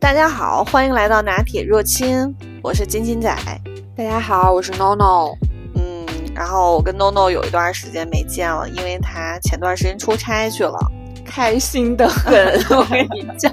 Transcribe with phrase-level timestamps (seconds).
[0.00, 3.30] 大家好，欢迎来到拿铁若亲，我是金金仔。
[3.94, 5.36] 大家好，我是 NONO。
[5.74, 10.78] 嗯，然后我跟 NONO 有一段时间没见了，因为他前段时间出差去了，
[11.22, 12.34] 开心的很。
[12.74, 13.52] 我跟你讲，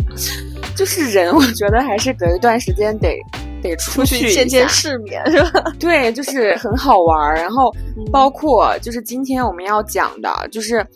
[0.74, 3.14] 就是人，我觉得还是隔一段时间得
[3.61, 5.61] 得出去见见世面，是吧？
[5.78, 7.36] 对，就是很好玩儿。
[7.36, 7.70] 然后
[8.10, 10.88] 包括就是今天我们要讲的，就是嗯。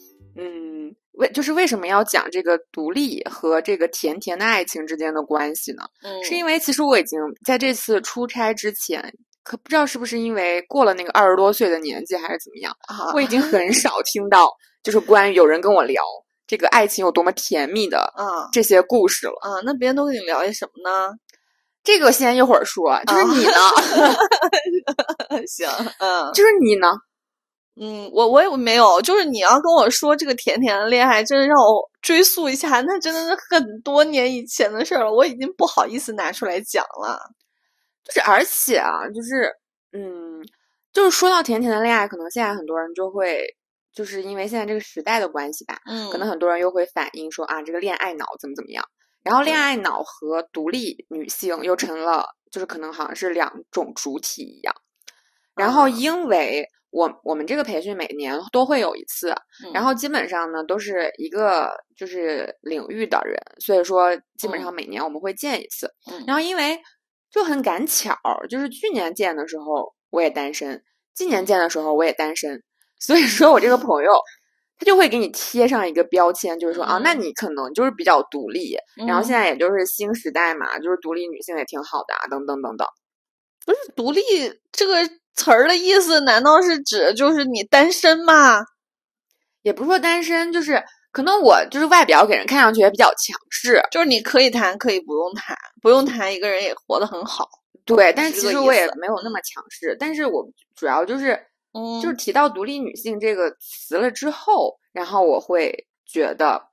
[1.22, 5.84] 为就是为什么要讲这个独立和这个甜甜的爱情之间的关系呢？
[6.04, 12.76] 嗯，是因为其实我已经在这次出差之前，可不知道是不是因为过了那个二十多岁的年纪，还是怎么样，
[13.14, 14.50] 我已经 很少听到
[14.84, 16.02] 就是关于有人跟我聊
[16.48, 19.62] 这个爱情有多么甜蜜的啊这些故事了啊。
[19.64, 21.14] 那别人都跟你聊些什么呢？
[21.84, 23.54] 这个先一会儿说，就是你呢？
[25.48, 25.68] 行，
[25.98, 26.88] 嗯，就是你呢？
[27.80, 37.18] 嗯，我我也没有，就是你要跟我说这个甜甜的恋爱，真的让我追溯一下，那真的是很多年以前的事儿了，我已经不好意思拿出来讲了。
[38.04, 39.50] 就是而且啊，就是
[39.94, 40.44] 嗯，
[40.92, 43.42] 就是说到甜甜的恋爱，可能现在很多人就会，
[43.94, 48.84] 就是因为现在这个时代的关系吧，嗯，可能很多人又会反映说啊，这个恋爱脑怎么怎么样，
[49.24, 54.76] 然后恋爱脑和独立女性又成了，就是可能好像是两种主体一样，
[55.56, 56.68] 然后因为。
[56.92, 59.34] 我我们这个培训每年都会有一次，
[59.74, 65.90] 然后基本上呢都是一个就是领域的人，所以说基本上每年我们会见一次。
[66.28, 66.78] 然后因为
[67.32, 68.14] 就很赶巧，
[68.50, 70.84] 就是去年见的时候我也单身，
[71.16, 72.62] 今年见的时候我也单身，
[73.00, 74.12] 所以说我这个朋友
[74.78, 78.76] 他就会给你贴上一个标签，就是说啊，那你可能就是比较独立，
[79.08, 82.86] 然后现在也就是新时代嘛，就是独立女性也挺好的啊，等等等等。
[83.66, 84.22] 不是独立
[84.74, 85.10] 这个。
[85.36, 88.62] 词儿的意思难道是指就是你单身吗？
[89.62, 97.48] 也不是说单身，就是可能我就是外表给人看上去也比较强势，就是你可以谈，可以不用谈，不用谈，一个人也活得很好。
[97.86, 99.96] 对，但是其实我也没有那么强势。
[100.00, 101.40] 但是我主要就是，
[102.02, 106.64] 就是提到独立女性这个词了之后，然后我会觉得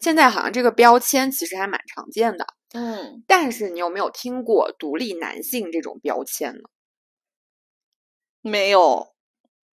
[0.00, 2.46] 现在好像这个标签其实还蛮常见的。
[2.74, 6.62] 嗯，但是你有没有听过独立男性这种标签呢？
[8.48, 9.08] 没有，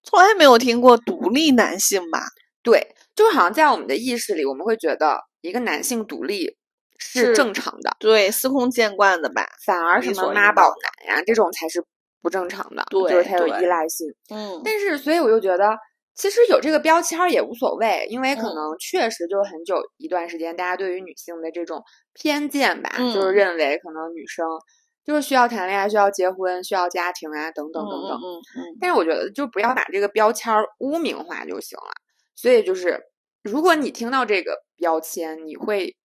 [0.04, 2.24] 从来没有听过独立男性吧？
[2.64, 6.56] 对，就是好像在我们的意识里，我们会觉得一个男性独立
[6.98, 9.46] 是正常的，对，司空见惯的吧？
[9.66, 10.74] 反而什么妈宝
[11.08, 11.84] 男呀这种才是
[12.22, 14.08] 不正常的，对就是他有依赖性。
[14.30, 15.78] 嗯，但是所以我就觉得，
[16.16, 21.84] 其实有这个标签也无所谓，因为可能确实就是很久一段时间，大家对于女性的这种
[22.14, 24.46] 偏见吧，就是认为可能女生。
[25.04, 28.12] 就是需要谈恋爱，需要结婚，需要家庭啊，等等等等。
[28.12, 28.78] 嗯嗯。
[28.80, 31.92] 但是我觉得，就不要把这个标签污名化就行了。
[32.36, 33.00] 所以就是，
[33.44, 35.96] 如果你听到这个标签，你会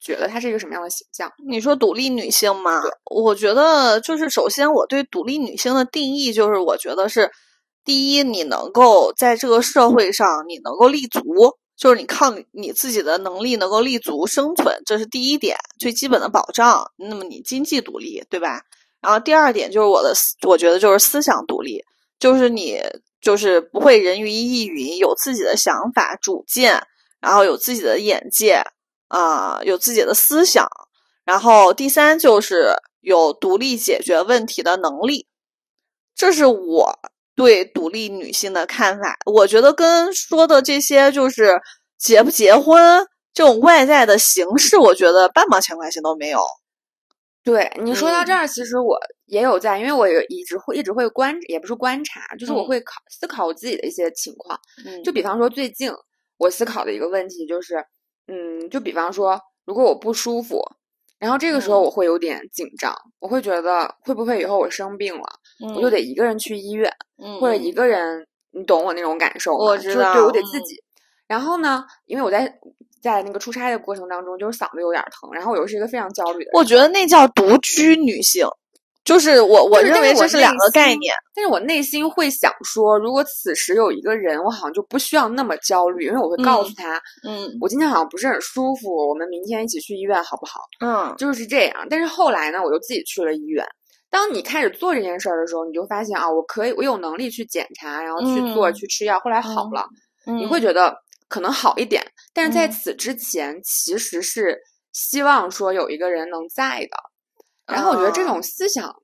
[0.00, 1.30] 觉得它是一个什么样的形象？
[1.48, 2.82] 你说独立女性吗？
[3.10, 7.30] 我觉得就是，首先我对独立女性的定义就是，我觉得是
[7.84, 11.22] 第一，你能够在这个社会上，你能够立足。
[11.76, 16.90] 就是你靠你自己的能力能够立足生存，这是第一点最基本的保障。
[16.96, 18.62] 那么你经济独立，对吧？
[19.02, 20.14] 然后第二点就是我的，
[20.48, 21.84] 我觉得就是思想独立，
[22.18, 22.80] 就是你
[23.20, 26.82] 就是不会人云亦云，有自己的想法主见，
[27.20, 28.64] 然后有自己的眼界
[29.08, 30.66] 啊，有自己的思想。
[31.24, 35.26] 然后第三就是有独立解决问题的能力，
[36.14, 36.98] 这是我。
[37.36, 41.60] 对独立女性的看法，我觉得跟说的这些就是
[41.98, 46.40] 结不结婚这种外在的形式，我觉得半毛钱关系都没有。
[47.44, 54.58] 对你说到这儿，其实我也有在，因为我也一直会一直会观，也不是观察，就是我会考思考我自己的一些情况。
[54.84, 55.92] 嗯就比方说最近
[56.38, 57.84] 我思考的一个问题就是，
[58.26, 60.60] 嗯，就比方说如果我不舒服。
[61.18, 65.24] 然后这个时候我会有点紧张，我会觉得会不会以后我生病了，
[65.74, 66.92] 我就得一个人去医院，
[67.40, 69.64] 或者一个人，你懂我那种感受吗？
[69.64, 70.76] 我知道，对我得自己。
[71.26, 72.58] 然后呢，因为我在
[73.00, 76.50] 在那个出差的过程当中，就是嗓子有点疼，然后我又是一个非常焦虑的。
[76.52, 78.46] 我觉得那叫独居女性。
[79.06, 81.14] 就是我，我认为这是两个概念。
[81.32, 90.60] 但是我内心会想说，如果此时有一个人，我好像就不需要那么焦虑，因为我会告诉他，嗯，我今天好像不是很舒服，我们明天一起去医院好不好？
[90.84, 91.86] 嗯，就是这样。
[91.88, 93.64] 但是后来呢，我就自己去了医院。
[94.10, 99.20] 当你开始做这件事儿的时候，你就发现啊，我可以，我有能力去检查，然后去做，去吃药。
[99.20, 99.86] 后来好了，
[100.24, 100.92] 你会觉得
[101.28, 102.02] 可能好一点。
[102.34, 104.58] 但是在此之前，其实是
[104.92, 106.96] 希望说有一个人能在的。
[107.66, 108.94] 然后我觉得这种思想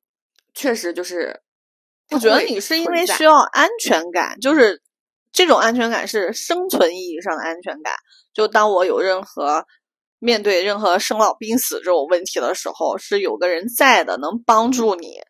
[0.55, 1.41] 确实就是，
[2.11, 4.81] 我觉得你是因为需要安全感，就是
[5.33, 7.95] 这种安全感是生存意义上的安全感。
[8.33, 9.65] 就当我有任何
[10.19, 15.21] 面对任何生老病死这种问题的时候，是有个人在的，能帮助你，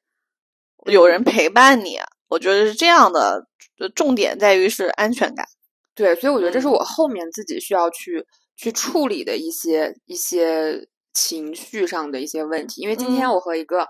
[0.86, 1.98] 有人陪伴你。
[2.28, 3.46] 我觉得是这样的，
[3.94, 5.46] 重点在于是安全感。
[5.94, 8.24] 对，所以我觉得这是嗯我后面自己需要去
[8.56, 12.80] 去处理的一些一些情绪上的一些问题。
[12.82, 13.32] 因为今天嗯。
[13.32, 13.86] 我和一个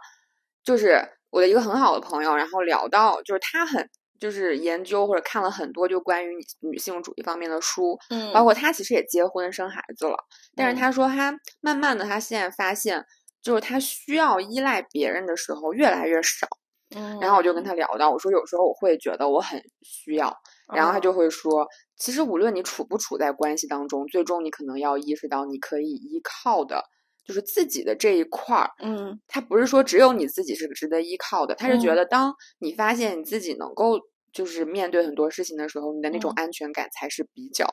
[0.64, 3.88] 就是我的一个很好的朋友，然后聊到就是他很
[4.18, 8.32] 就是研究或者看了很多就关于女女性主义方面的书，嗯。
[8.32, 10.16] 包括他其实也结婚生孩子了，
[10.54, 10.76] 但是嗯。
[10.76, 13.04] 他说他慢慢的他现在发现，
[13.42, 16.46] 就是他需要依赖别人的时候越来越少。
[16.94, 20.30] 嗯，然后我就跟他聊到，我说有时候我会觉得我很需要，
[20.74, 21.66] 然后他嗯就会说，
[21.96, 26.84] 其实无论你处不处在关系当中，最终你可能要意识到你可以依靠的，
[27.24, 28.70] 就是自己的这一块儿。
[28.82, 34.00] 嗯他不是说只有你自己是值得依靠的，他是觉嗯得当你发现你自己能够
[34.32, 37.66] 就是面对很多事情的时候，你的那种嗯安全感才是比较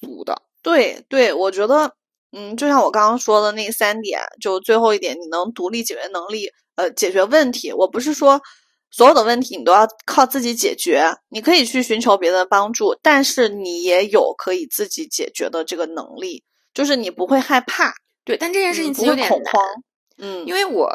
[0.00, 0.42] 足的。
[0.62, 1.92] 对对，我觉得，
[2.32, 7.72] 嗯，就像我刚刚说的那三点，就最后一点，你能独立解决能力，呃，解决问题。
[7.72, 8.40] 我不是说
[8.90, 17.92] 所有的问题你都要靠自己解决，你可以去寻求别人的帮助，但是你也有可以自己解决的这个能力，就是你不会害怕，
[18.24, 19.62] 对，但这件事情其实有点难恐慌，
[20.18, 20.86] 嗯，因为我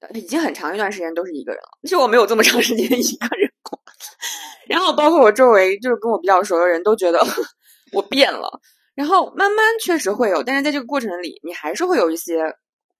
[0.00, 3.78] 呃已经很长一段时间都是一个人了，其实我没有这么长时间一个人过。
[4.68, 7.20] 然后包括我周围就是跟我比较熟的人都觉得
[7.92, 8.60] 我变了，
[8.94, 12.52] 然后慢慢确实会有，但是在这个过程里，你还是会有一些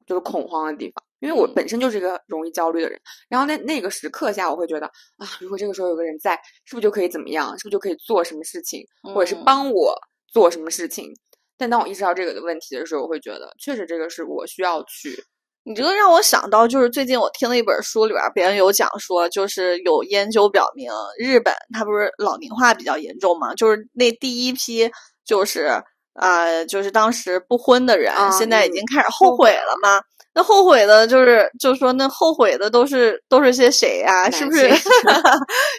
[0.07, 3.01] 就是恐慌的地方，因为我嗯本身就是一个容易焦虑的人。
[3.29, 4.87] 然后在那个时刻下，我会觉得
[5.17, 6.35] 啊，如果这个时候有个人在，
[6.65, 7.49] 是不是就可以怎么样？
[7.59, 8.85] 是不是就可以做什么事情，
[9.15, 9.97] 或者是嗯帮我
[10.29, 11.13] 做什么事情？
[11.59, 15.25] 但当我意识到这个的问题的时候，我会觉得，确实这个是我需要去
[15.65, 24.91] 你这个让我想到，就是最近我听了一本书，里边别人有讲说，就是有研究表明，日本它不是老龄化比较严重嘛，就是那第一批
[25.25, 25.71] 就是
[26.15, 30.03] 呃，就是当时不婚的人，啊现在已嗯经开始后悔了嘛。
[30.35, 34.31] 那后悔的就是，就是说那后悔的都是都是些谁呀？
[34.31, 34.93] 是不是性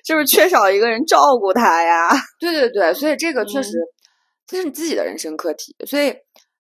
[0.06, 2.08] 是不是缺少一个人照顾他呀？
[2.40, 3.72] 对对对，所以这个确实，
[4.48, 5.76] 这是你自己的人生课题。
[5.86, 6.14] 所以，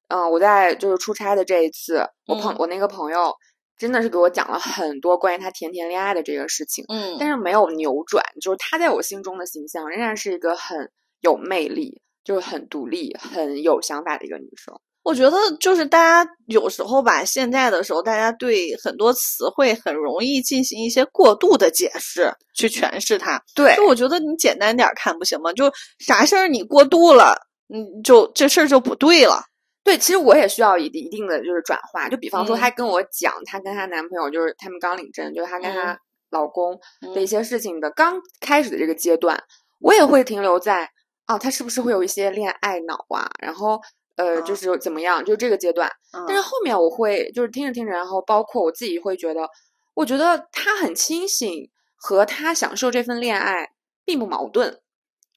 [0.09, 3.33] 嗯、我在就是出差的这一次，我朋、嗯我那个朋友
[3.77, 10.89] 真的是给我讲了很多关于他甜甜恋爱的这个事情，嗯但是没有扭转，就是他在我心中的形象仍然是一个很
[11.21, 14.73] 有魅力，就是很独立、很有想法的一个女生。
[15.03, 23.43] 我觉得就是大家有时候吧，现在的时候，大家对很多词汇很容易进行一些过度的解释，去诠释它。
[23.53, 25.51] 对就我觉得你简单点儿看不行吗？
[25.51, 25.69] 就
[25.99, 27.35] 啥事儿你过度了，
[27.69, 29.43] 嗯，就这事儿就不对了。
[29.83, 32.07] 对，其实我也需要一定一定的就是转化。
[32.07, 35.99] 就比方说，嗯她跟我讲，她跟她男朋友就是他们刚领证，就是她跟她
[36.29, 36.79] 老公
[37.13, 39.43] 的一嗯些事情的刚开始的这个阶段，
[39.79, 40.89] 我也会停留在
[41.27, 43.29] 哦，他是不是会有一些恋爱脑啊？
[43.41, 43.79] 然后
[44.15, 45.89] 呃，就啊是怎么样，就这个阶段。
[46.27, 49.49] 但是嗯后面我会就是听着听着，然后包括我自己会觉得，
[49.95, 53.71] 我觉得他很清醒，和他享受这份恋爱
[54.05, 54.79] 并不矛盾，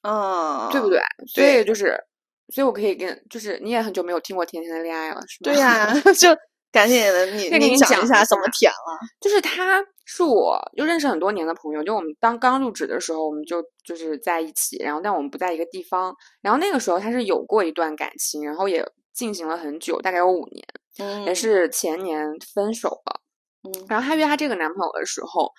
[0.02, 0.88] 嗯，对不？
[0.88, 1.00] 对？
[1.26, 2.05] 所以就是，
[2.54, 5.52] 所以我可以跟，就是你也很久没有听过甜甜的恋爱了，是吗？
[5.52, 6.28] 对呀、 就
[6.72, 8.98] 赶紧的，你 再给你讲讲一一下怎么下舔了。
[9.20, 20.64] 就是他是我就认识很多年的朋友，就我们当刚入职的时候，我们就就是在一起，然后但我们不在一个地方，然后那个时候他是有过一段感情，然后也进行了很久，大概有五年，
[20.99, 22.20] 嗯，也是前年
[22.54, 23.20] 分手了。
[23.64, 25.50] 嗯然后她约她这个男朋友的时候，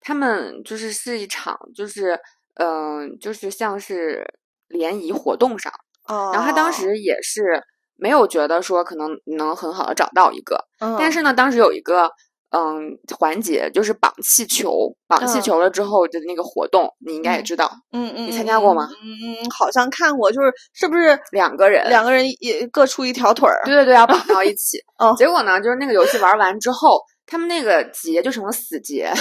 [0.00, 2.16] 他们就是是一场就是
[2.60, 4.24] 嗯、就是像是
[4.68, 5.72] 联谊活动上，
[6.08, 7.62] 哦，然后他当时也是
[7.96, 12.10] 没有觉得说可能能很好的找到一个，嗯，但是呢，当时有一个
[12.50, 14.70] 嗯环节就是绑气球，
[15.06, 23.60] 绑气嗯球了之后的那个活动，你应该也嗯知道，嗯嗯，你嗯参加过吗嗯嗯，好像看过，就是是不是两个人，两个人也各出一条腿儿？
[23.66, 24.78] 对对对，要绑到一 起。
[24.98, 29.12] 哦结果呢，就是那个游戏玩完之后，他们那个结就成了死结，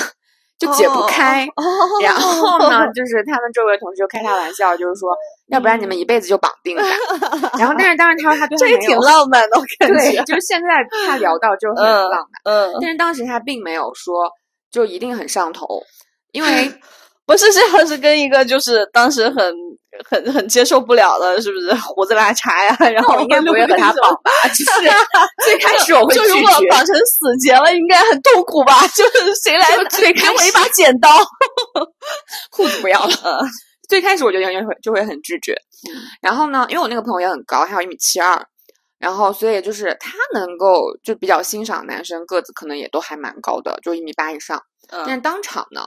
[0.57, 1.45] 就解不开。
[1.55, 1.63] 哦，
[2.03, 5.15] 然后呢，就是他们周围同事就开他玩笑，就是说，
[5.49, 6.83] 要不然你们一辈子就绑定吧。
[7.57, 10.23] 然后，但是当时他说他对这也挺浪漫的，我感对，觉。
[10.23, 10.69] 就是现在
[11.05, 14.31] 他聊到就很嗯浪漫，嗯，但是当时他并没有说
[14.71, 15.67] 就一定很上头，
[16.31, 16.71] 因为
[17.25, 19.53] 不是，这要是跟一个就是当时很
[20.05, 22.89] 很很接受不了的，是不是胡子拉碴呀？
[22.91, 24.31] 然后我应该不会和他绑吧？
[24.49, 24.89] 就是
[25.45, 28.85] 最开始我会就如果绑成死结了，应该很痛苦吧？
[28.95, 31.09] 就是谁来就最给我一把剪刀？
[32.51, 33.13] 裤子不要了。
[33.23, 33.47] 嗯
[33.89, 35.55] 最开始我就应该会就会很拒绝，
[36.19, 38.37] 然后呢，因为我那个朋友也很高，还有一米七二，
[38.99, 44.61] 然后所以就是他能够就比较欣赏男生个子可能也都还蛮高的，就一米八以上。
[44.89, 45.83] 但是嗯当场呢，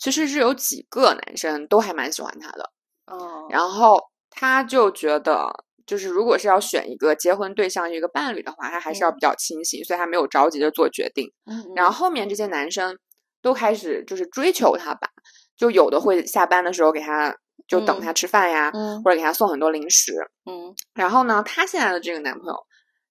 [0.00, 2.68] 其实是有几个男生都还蛮喜欢他的，
[3.06, 3.98] 哦然后
[4.30, 5.48] 他就觉得
[5.86, 11.30] 就是如果是要选一个结婚对象、一个伴侣的话，他还是要嗯比较清醒，所以他没有着急的做决定。
[11.46, 12.98] 嗯然后后面这些男生
[13.42, 15.08] 都开始就是追求她吧，
[15.56, 17.36] 就有的会下班的时候给她
[17.68, 20.14] 就等嗯她吃饭呀，嗯或者给她送很多零食。
[20.46, 22.56] 嗯然后呢，她现在的这个男朋友，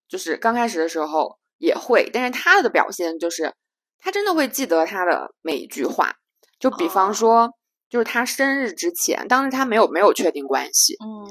[0.09, 3.53] 就是刚开始的时候也会，但是他的表现就是，
[4.00, 6.15] 他真的会记得她的每一句话。
[6.59, 7.50] 就比方哦说，
[7.93, 11.29] 就是他生日之前，当时他没有没有确定关系，嗯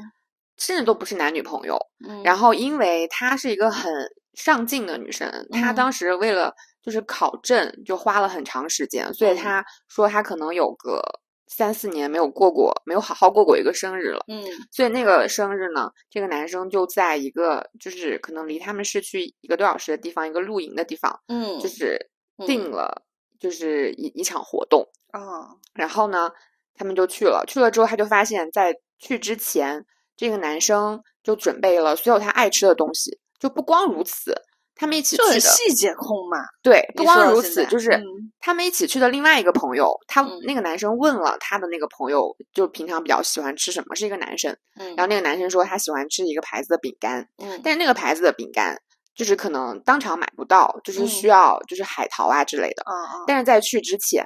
[0.57, 1.77] 甚至都不是男女朋友。
[2.09, 3.93] 嗯，然后，因为她是一个很
[4.35, 11.03] 上进的女生，她嗯当时为了就是考证，就花了很长时间，所以嗯她说她可能有个
[11.49, 14.25] 三四年没有过过，没有好好过过一个生日了。
[14.29, 14.41] 嗯
[14.71, 23.03] 所以那个生日呢，这个男生就在一个就是可能离他们市区一个多小时的地方，一个露营的地方，嗯就是嗯定了
[23.41, 24.87] 就是一一场活动。
[25.11, 26.31] 啊然后呢，
[26.75, 27.45] 他们就去了。
[27.47, 29.85] 去了之后，他就发现，在去之前，
[30.17, 33.19] 这个男生就准备了所有他爱吃的东西。
[33.39, 34.35] 就不光如此，
[34.77, 36.39] 他们一起去的，细节控嘛。
[36.63, 38.05] 对，不光如此，就是嗯
[38.39, 44.57] 他们一起去的另外一个朋友，他嗯那个男生问了他的那个朋友，就平常比较喜欢吃什么，是一个男生。
[44.77, 48.81] 嗯然后那个男生说他喜欢吃一个牌子的饼干，嗯但是那个牌子的饼干
[49.15, 52.85] 就是可能当场买不到，就是嗯需要就是海淘啊之类的。
[53.27, 54.25] 但是在去之前，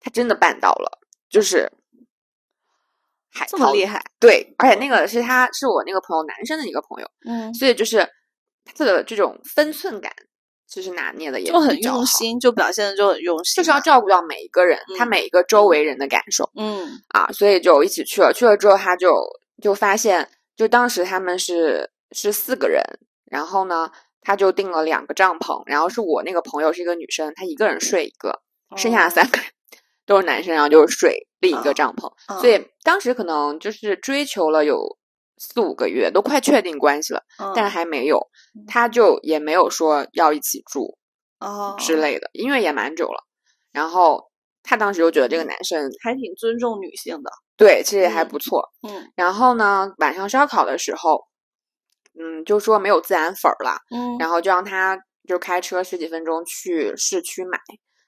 [0.00, 0.98] 他真的办到了，
[1.28, 1.70] 就是
[3.48, 4.02] 这么厉害。
[4.20, 8.08] 对，而且那个是他是我那个朋友男生的一个朋友，嗯，所以就是
[8.64, 10.12] 他的这种分寸感，
[10.66, 13.80] 其实拿捏的也就很用心，就表现的就很用心就是要。
[13.80, 18.32] 照顾到每一个人，他嗯每一个周围人的感受嗯啊，所以就一起去了。
[18.32, 19.14] 去了之后，他就
[19.62, 22.82] 就发现，就当时他们是是四个人，
[23.30, 23.90] 然后呢，
[24.22, 28.40] 他就订了两个帐篷，然后是我那个朋友是一个女生，她一个人睡一个，
[28.76, 29.46] 剩下的三个人
[30.06, 32.12] 都是男生，然后就是睡另一个哦帐篷。
[32.28, 34.98] 嗯所以当时可能就是追求了有
[35.38, 37.22] 四五个月，都快确定关系了，
[37.54, 38.18] 但是嗯还没有
[38.54, 40.96] 嗯，他就也没有说要一起住
[41.40, 43.24] 哦之类的，因为也蛮久了。
[43.72, 44.30] 然后
[44.62, 47.30] 他当时就觉得这个男生还挺尊重女性的。
[47.56, 48.70] 对其实也还嗯不错。
[48.82, 51.24] 嗯然后呢，晚上烧烤的时候，
[52.18, 57.58] 嗯，就说没有孜然粉儿了，嗯然后就让他就开车十几分钟去市区买，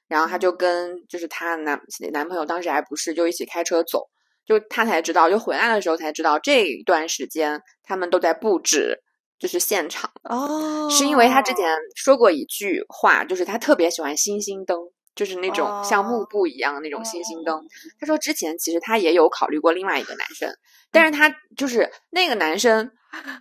[0.08, 1.80] 然后她就跟就是她男
[2.12, 4.06] 男朋友当时还不是就一起开车走，
[4.44, 9.02] 就她才知道，就回来的时候才知道这一段时间他们都在布置
[9.38, 14.78] 就是现场，哦，是因为他之前说过一句话，就是他特别喜欢星星灯。
[15.16, 16.26] 就是那种像幕哦。
[16.30, 17.68] 布一样的那种星星灯，嗯
[17.98, 20.48] 他说之前其实他也有考虑过另外一个男生，
[20.92, 22.90] 但是他就是那个男生，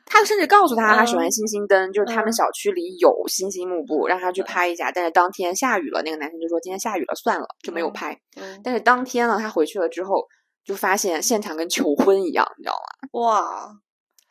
[0.06, 1.32] 他甚至告诉他他喜欢嗯。
[1.32, 2.34] 星星灯，就是他们嗯。
[2.34, 4.92] 小区里有星星幕布，让他去拍一下。
[4.92, 8.20] 但是当天下雨了，那个男生就说今天下雨了，算了，就没有嗯拍。
[8.38, 8.62] 嗯。
[8.64, 10.26] 但是当天呢，他回去了之后，
[10.64, 13.22] 就发现现场跟求婚一样，你知道吗？
[13.22, 13.72] 哇，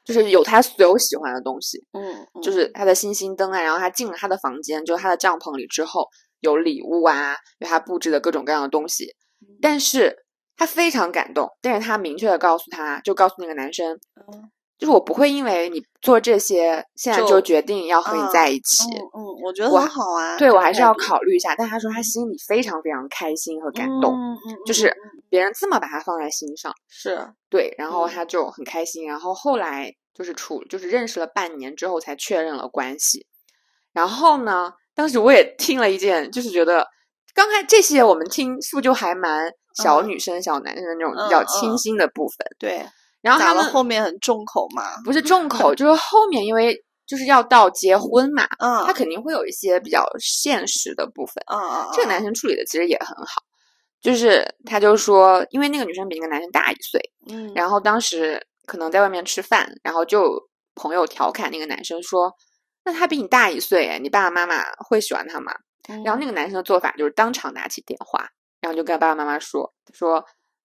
[0.04, 6.08] 就是有他所有喜欢的东西，嗯，就是他的星星灯啊，然后他进了他的房间，就是他的帐篷里之后，
[6.44, 9.06] 有礼物啊，有他布置的各种各样的东西。
[9.40, 10.24] 嗯但是
[10.56, 18.84] 他非常感动，但是他明确的告诉他，就告诉那个男生，嗯就是我不会因为你做这些，现在就就决定要和你啊在一起。
[18.92, 20.36] 嗯嗯，我觉得我很好啊。
[20.36, 24.94] 对我还是要考虑一下，但他说他心里非常非常开心和感动，嗯嗯，就是
[25.28, 33.26] 别人这么把他放在心上，是对，然后嗯他就很开心，然后后来就是处就是认识了半年之后才确认了关系，
[33.92, 36.86] 然后呢，当时我也听了一件，就是觉得
[37.34, 39.50] 刚开这些我们听是不是就还蛮
[39.82, 42.86] 小嗯女生、小男生的那种比较嗯清嗯新的部分，对，
[43.20, 44.82] 然后他们后面很重口嘛。
[45.04, 51.34] 不是重口， 就是后面因为就是要到结婚嘛，嗯，他肯定会有一些比较现实的部分。
[51.46, 53.42] 嗯嗯，这个男生处理的其实也很好，
[54.00, 60.40] 就是他就说，因为那个女生比那个男生大一岁，嗯，然后当时可能在外面吃饭，然后就
[60.76, 62.32] 朋友调侃那个男生说
[62.84, 65.52] ：“那他比你大一岁，哎，你爸爸妈妈会喜欢他吗？”
[66.04, 68.28] 然后那个个男生的做法就是当场拿起电话，
[68.60, 70.24] 然后就跟爸爸妈妈说：“说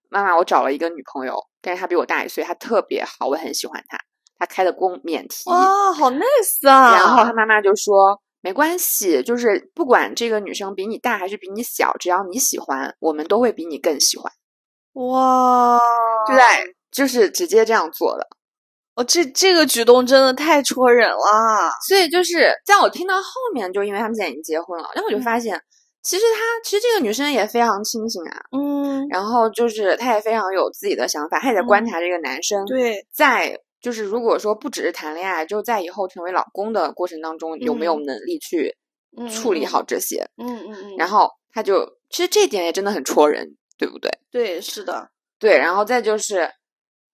[0.10, 3.98] 妈妈，我找了一个女朋友，但是她比我大一岁，她特别好，我很喜欢她。
[4.38, 6.96] 她开的公免提，哇，好 nice 啊！
[6.96, 14.32] 然后他妈妈就说：“没关系，就是不管这个女生比你大还是比你小，只要你喜欢，我们都会比你更喜欢。
[14.94, 15.78] 哇，
[16.26, 18.26] 就在就是直接这样做的。
[19.00, 21.72] 哦，这这个举动真的太戳人了。
[21.88, 25.22] 所以就是在我听到后面，就因为他们现在已经结婚了，然后我就嗯。
[25.22, 25.58] 发现，
[26.04, 31.88] 其实她其实这个女生也非常清醒啊，嗯，然后就是她也非常有自己的想法，她也在观嗯。
[31.88, 38.76] 察这个男生，对，在就是如果说不只是谈恋爱，就在以后成为老公的过程当中，有没有能力去
[39.18, 40.28] 嗯处理好这些。
[40.38, 44.12] 嗯嗯嗯，然后他就其实这点也真的很戳人，对不对？
[44.30, 46.50] 对，是的，对，然后再就是，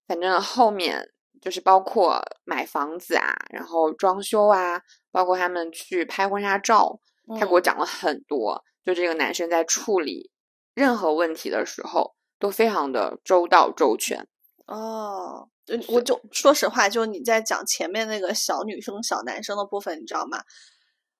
[0.07, 1.07] 反正后面
[1.45, 6.99] 就是包括买房子啊，然后装修啊，包括他们去拍婚纱照，
[7.39, 8.63] 他给我讲了很多。
[8.83, 10.31] 就这个男生在处理
[10.73, 14.27] 任何问题的时候都非常的周到周全。
[14.65, 15.47] 哦，
[15.89, 20.39] 我就说实话，就你在讲前面那个小女生、小男生的部分，你知道吗？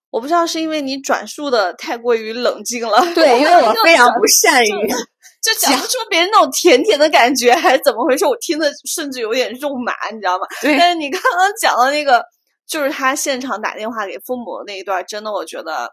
[0.09, 4.88] 我不知道是因为你转述的太过于冷静了，对，因为我非常不善于
[5.43, 8.25] 就讲不出别人那种甜甜的感觉，还是怎么回事？
[8.25, 10.45] 我听的甚至有点肉麻，你知道吗？
[10.62, 10.77] 对。
[10.77, 12.24] 但是你刚刚讲的那个，
[12.67, 15.91] 就是他现场打电话给父母的那一段，真的，我觉得。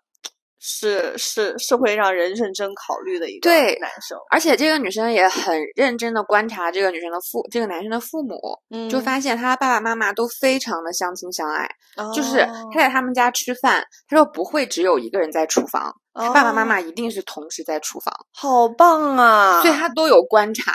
[0.65, 8.39] 是是是会让人认真考虑的一个男生，而且这个女生也很认真的观察这个女生的父，这个男生的父母，
[8.89, 11.69] 就发现他爸爸妈妈都非常的相亲相爱，
[12.15, 19.61] 就是他在他们家吃饭，他说不会只有一个人在厨房，他爸爸妈妈一定是同时在厨房，好棒啊！
[19.63, 20.73] 所以他都有观察，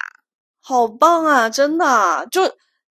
[0.62, 1.50] 好棒啊！
[1.50, 2.44] 真的就。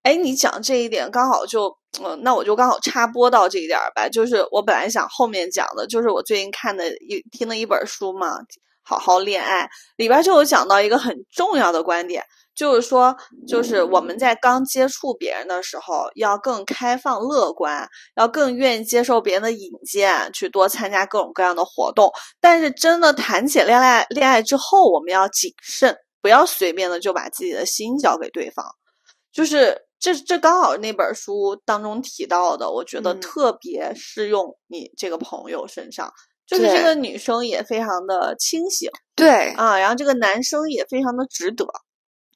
[0.07, 4.09] 哎，你讲这一点刚好就，嗯，那我就刚好插播到这一点儿吧。
[4.09, 8.39] 就是我本来想后面讲的，就是我最近看的一听的一本书嘛，
[8.85, 9.65] 《好好恋爱》
[9.97, 13.17] 里边就有讲到一个很重要的观点，就是说，
[13.49, 22.13] 就是我们在刚接触别人的时候，要更开放乐观，要更愿意接受别人的引荐，去多参加各种各样的活动。
[22.41, 28.65] 但是真的谈起恋爱，恋爱之后，我们要谨慎，不要随便的就把自己的心交给对方，
[29.33, 29.86] 就是。
[29.99, 36.13] 这这刚好那本书当中提到的，我觉得特别适用你这个朋友身上。
[36.47, 41.67] 就是这个女生也非常的清醒，对啊，然后这个男生也非常的值得，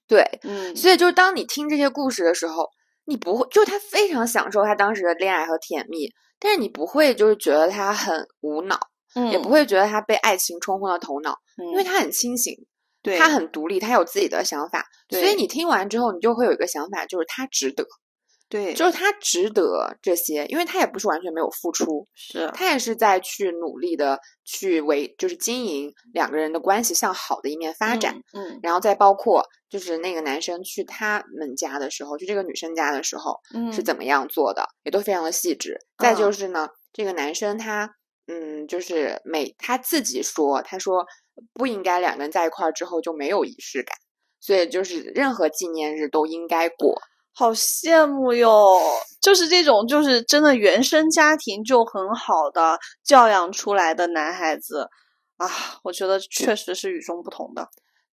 [0.09, 0.75] 对，嗯。
[0.75, 2.69] 所以就是当你听这些故事的时候，
[3.05, 8.81] 你不会，就他非常享受他当时的恋爱和甜蜜，但是你不会就是觉得他很无脑，
[9.15, 11.37] 嗯，也不会觉得他被爱情冲昏了头脑，
[11.71, 12.53] 因为他很清醒。
[13.03, 13.19] 对。
[13.19, 17.87] 他很独立，他有自己的想法，所以你听完之后，你就会有一个想法，就是他值得，
[18.49, 22.51] 对，就是他值得这些，因为他也不是完全没有付出，是。
[22.53, 35.79] 他也是在去努力的去为，就是经营两个人的关系向好的一面发展，嗯，然后再包括就是那个男生去他们家的时候，去这个女生家的时候，嗯，是怎么样做的，也都非常的细致。
[35.97, 37.95] 再就是呢，这个男生他，
[38.31, 41.05] 嗯，就是每他自己说，他说。
[41.55, 43.97] 不应该两个人在一块儿之后就没有仪式感，
[44.41, 47.01] 所以就是任何纪念日都应该过。
[47.33, 48.79] 好羡慕哟！
[49.23, 54.91] 就是这种，就是真的原生家庭就很好的教养出来的男孩子
[55.39, 55.49] 啊，
[55.83, 57.67] 我觉得确实是与众不同的。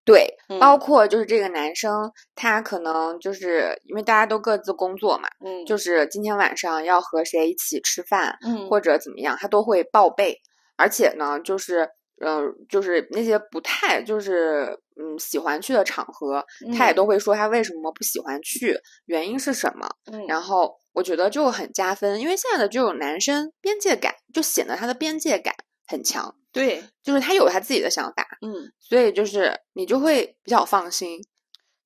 [0.08, 10.36] 对，包括就是这个男生，他可能就是因为大家都各自工作嘛，嗯，就是今天晚上要和谁一起吃饭，嗯，或者怎么样，他都会报备，
[10.78, 11.90] 而且呢，就是。
[12.20, 16.44] 嗯，就是那些不太就是嗯喜欢去的场合，
[16.76, 19.88] 他也都会说他为什么不喜欢去，原因是什么。
[20.28, 25.54] 然后我觉得就很加分，因为现在的这种男生边界感就显得他的边界感
[25.88, 26.36] 很强。
[26.52, 28.26] 对，就是他有他自己的想法。
[28.42, 31.20] 嗯，所以就是你就会比较放心。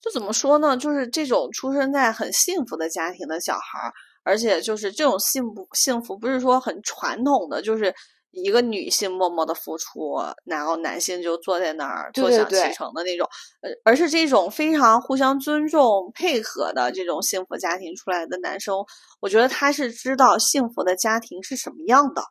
[0.02, 0.76] 就怎么说呢？
[0.76, 7.94] 就是这种出生在很幸福的家庭的小孩儿，而且就是这种幸福幸福不是说很传统的，就是。
[8.34, 13.28] 一个女性默默的付出，然后男性就坐在那儿坐享其成的那种，
[13.60, 18.74] 呃，而是这种非常互相尊重、配合的这种幸福家庭出来的男生，
[19.20, 22.24] 我觉得他是知道幸福的家庭是什么样的，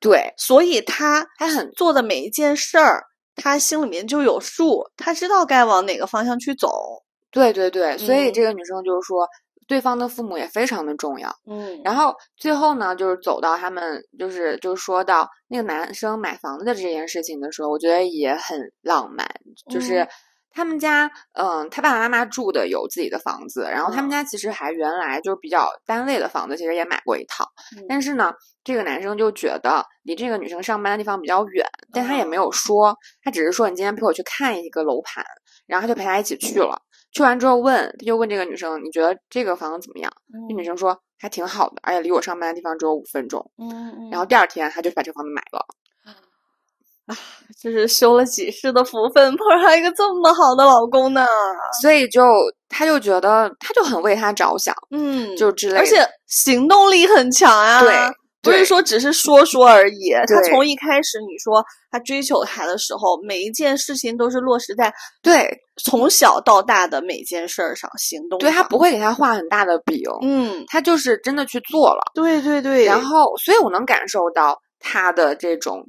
[0.00, 3.04] 对，所以他他很做的每一件事儿，
[3.36, 7.02] 他心里面就有数，他知道该往哪个方向去走。
[7.30, 9.28] 对对对，所以这个女生就是说。
[9.68, 19.24] 对方的父母也非常的重要，嗯，然后最后呢，就是走到他们，就是就是说到那个男生买房子的这件事情的时候，我觉得也很浪漫。
[19.70, 20.08] 就是
[20.52, 27.44] 他们家，嗯，他爸爸妈妈住的有自己的房子，然后他们家其实还原来就是比较单位的房子，其实也买过一套。
[27.88, 28.32] 但是呢，
[28.64, 35.24] 这个男生就觉得离这个女生上班的地方比较远，但他也没有说，他只是说你今天陪我去看一个楼盘，
[35.66, 36.76] 然后他就陪他一起去了。
[37.12, 40.12] 去完之后问，他就问这个女生：“你觉得这个房子怎么样？”
[40.48, 45.66] 这女生说：“还挺好的，而且离我上班的地方只有五分钟。”嗯，然后第二天他就把这个房子买了。
[47.10, 47.16] 啊，
[47.60, 51.26] 就是修了几世的福分， 碰上一个这么好的老公呢。
[51.82, 52.22] 所以就
[52.68, 57.80] 他就觉得他就很为他着想，嗯，就之类，而且行动力很强啊。
[57.82, 57.92] 对。
[58.42, 65.46] 不是说只是说说而已，他从一开始你说他追求他的时候，每一件事情都是落实在对
[65.84, 68.38] 从小到大的每件事儿上行动。
[68.38, 72.00] 对他不会给他画很大的饼，嗯，他就是真的去做了。
[72.14, 75.86] 对对对，然后所以我能感受到他的这种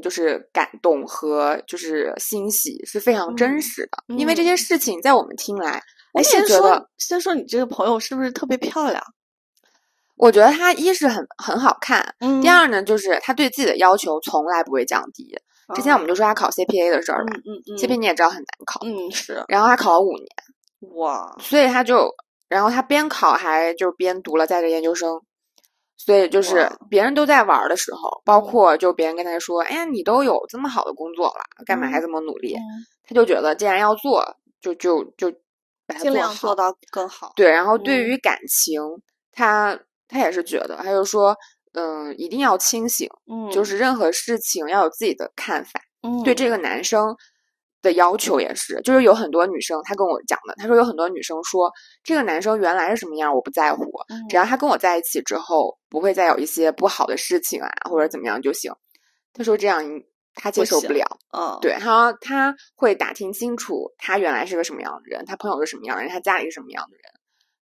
[0.00, 9.02] 就是感动和就是欣喜是非常真实的，因为这些事情在我们听来我哎，先说先说你这个朋友是不是特别漂亮？
[10.16, 15.36] 我觉得她一是很很好看，嗯第二呢，就是她对自己的要求从来不会降低。
[15.74, 20.28] 之前我们就说她考 CPA 的事儿吧、嗯嗯嗯 c p a 你也知道很难考，嗯是然后她考了五年，
[20.96, 22.14] 哇，所以她就，
[22.48, 25.20] 然后她边考还就是边读了在职研究生。
[26.04, 32.60] 所以就是别人都在玩儿的时候，包嗯括就别人跟他说：“哎呀，你都有这么好的工作了，干嘛还这么努力？”嗯
[33.04, 34.24] 她就觉得既然要做，
[34.60, 35.30] 就就就
[35.86, 37.32] 把它尽量做到更好。
[37.36, 38.80] 对，然后对嗯于感情，
[39.32, 41.36] 他他也是觉得，他就说，
[41.74, 45.80] 嗯，一定要清醒，嗯，就是任何事情要有自己的看法。
[46.04, 47.14] 嗯对这个男生
[47.82, 51.70] 的要求也是，就是有很多女生，她跟我讲的，她说有很多女生说，
[52.02, 58.72] 这个男生原来是什么样我不在乎，嗯只要他跟我在一起之后，不会再有一些不好的事情啊，或者怎么样就行。
[59.34, 59.84] 她说这样
[60.34, 61.04] 她接受不了。
[61.36, 67.02] 嗯对他，他会打听清楚他原来是个什么样的人，他朋友是什么样的人，他家里是什么样的人。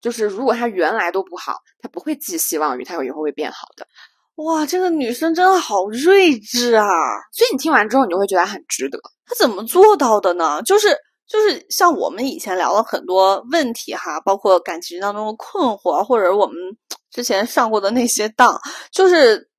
[0.01, 3.87] 就是如果他原来都不好，他不会寄希望于他以后会变好的。
[4.35, 6.85] 哇，这个女生真的好睿智啊！
[7.31, 8.99] 所以你听完之后，你就会觉得很值得。
[9.25, 10.61] 她怎么做到的呢？
[10.63, 16.55] 就是就是像我们以前聊了很多问题哈，包括感情当中的困惑，或者我们
[17.09, 18.59] 之前上过的那些当，
[18.91, 19.49] 就是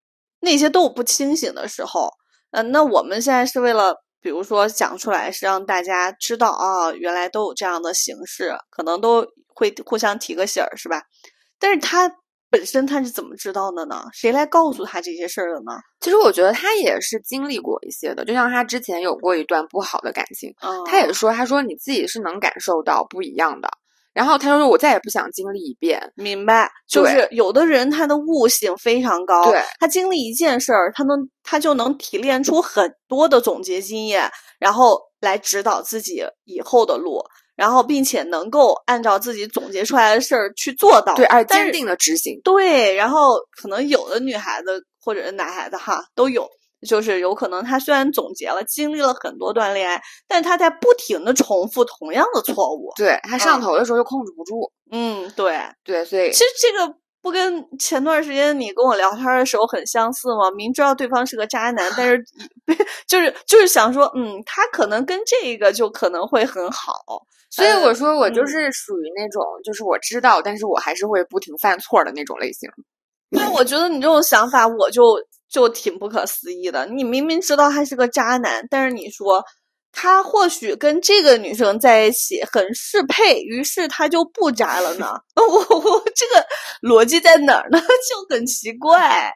[0.41, 2.11] 那些都有不清醒的时候。
[2.51, 11.03] 嗯、那我们现在是为了，比如说讲出来，是让大家知道啊，原来都有这样的形式，可能都会互相提个醒儿，是吧？
[11.59, 12.11] 但是他
[12.57, 14.05] 本身他是怎么知道的呢？
[14.15, 15.73] 谁来告诉他这些事儿的呢？
[16.01, 23.69] 其实我觉得他也是经历过一些的，就像他之前有过一段不好的感情，嗯，他也说，他说你自己是能感受到不一样的。
[24.15, 26.01] 然后他就说，我再也不想经历一遍。
[26.15, 37.23] 明白，就是有的人他的悟性非常高，对他经历一件事儿，他能他就能提炼出很多的总结经验，然后来指导自己以后的路，
[37.57, 42.41] 然后并且能够按照自己总结出来的事儿去做到，对，而坚定的执行。
[42.45, 46.47] 对，然后可能有的女孩子或者是男孩子哈都有，
[46.87, 52.93] 就是有可能他虽然总结了，经历了很多段恋爱，但他在不停的重复同样的错误。
[52.97, 54.71] 对他上嗯头的时候就控制不住。
[54.93, 55.59] 嗯，对。
[55.83, 56.95] 对，所以其实这个
[57.27, 60.49] 不跟前段时间你跟我聊天的时候很相似吗？
[60.53, 62.25] 明知道对方是个渣男，但是
[63.09, 66.93] 就是就是想说，嗯，他可能跟这个就可能会很好。
[67.51, 72.71] 所以我呃说我就嗯是属于那种，就是我知道，但是我还是会不停犯错的那种类型。
[73.37, 75.17] 但我觉得你这种想法，我就
[75.51, 76.87] 就挺不可思议的。
[76.87, 79.43] 你明明知道他是个渣男，但是你说
[79.99, 85.07] 他或许跟这个女生在一起很适配，于是他就不渣了呢？
[85.37, 85.43] 我
[85.81, 86.47] 我这个
[86.83, 87.81] 逻辑在哪儿呢？
[87.81, 89.33] 就很奇怪。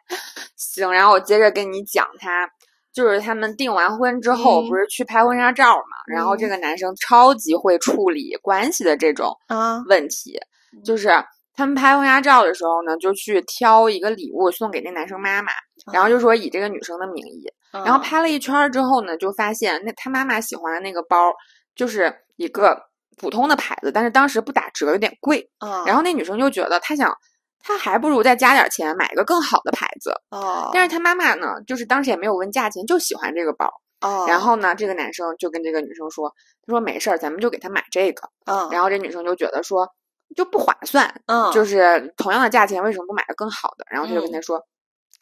[0.57, 2.49] 行，然后我接着跟你讲他。
[2.92, 5.96] 就是他们订完婚之后，嗯不是去拍婚纱照嘛？
[6.12, 10.37] 然后这个男生超级会处理关系的这种啊，问题，
[10.85, 11.09] 就是
[11.55, 15.53] 他们拍婚纱照的时候呢，就去挑一个礼物送给那男生妈妈，
[15.92, 21.33] 然后就说以这个女生的名义，然后嗯拍了一圈儿之后呢，就发现那他妈妈喜欢的那个包
[21.74, 25.50] 就是一个普通的牌子，但是当时不打折，有点贵。
[25.64, 27.14] 嗯，然后那女生就觉得她想，
[27.62, 30.12] 她还不如再加点钱买一个更好的牌子。
[30.30, 33.70] 哦，但是她妈妈呢，就是当时也没有问价钱，就喜欢这个包。
[34.00, 36.33] 哦，然后呢，这个男生就跟这个女生说，
[36.66, 38.30] 他说没事儿，咱们就给他买这个。
[38.46, 39.87] 嗯，然后这女生就觉得说
[40.35, 43.85] 就不划算，嗯，就是同样的价钱，为什么不买个更好的？
[43.90, 44.59] 然后他就跟嗯他说：“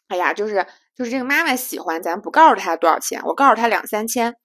[0.09, 4.35] 哎呀，就是就是这个妈妈喜欢，咱不告诉她多少钱，我告诉她两三千，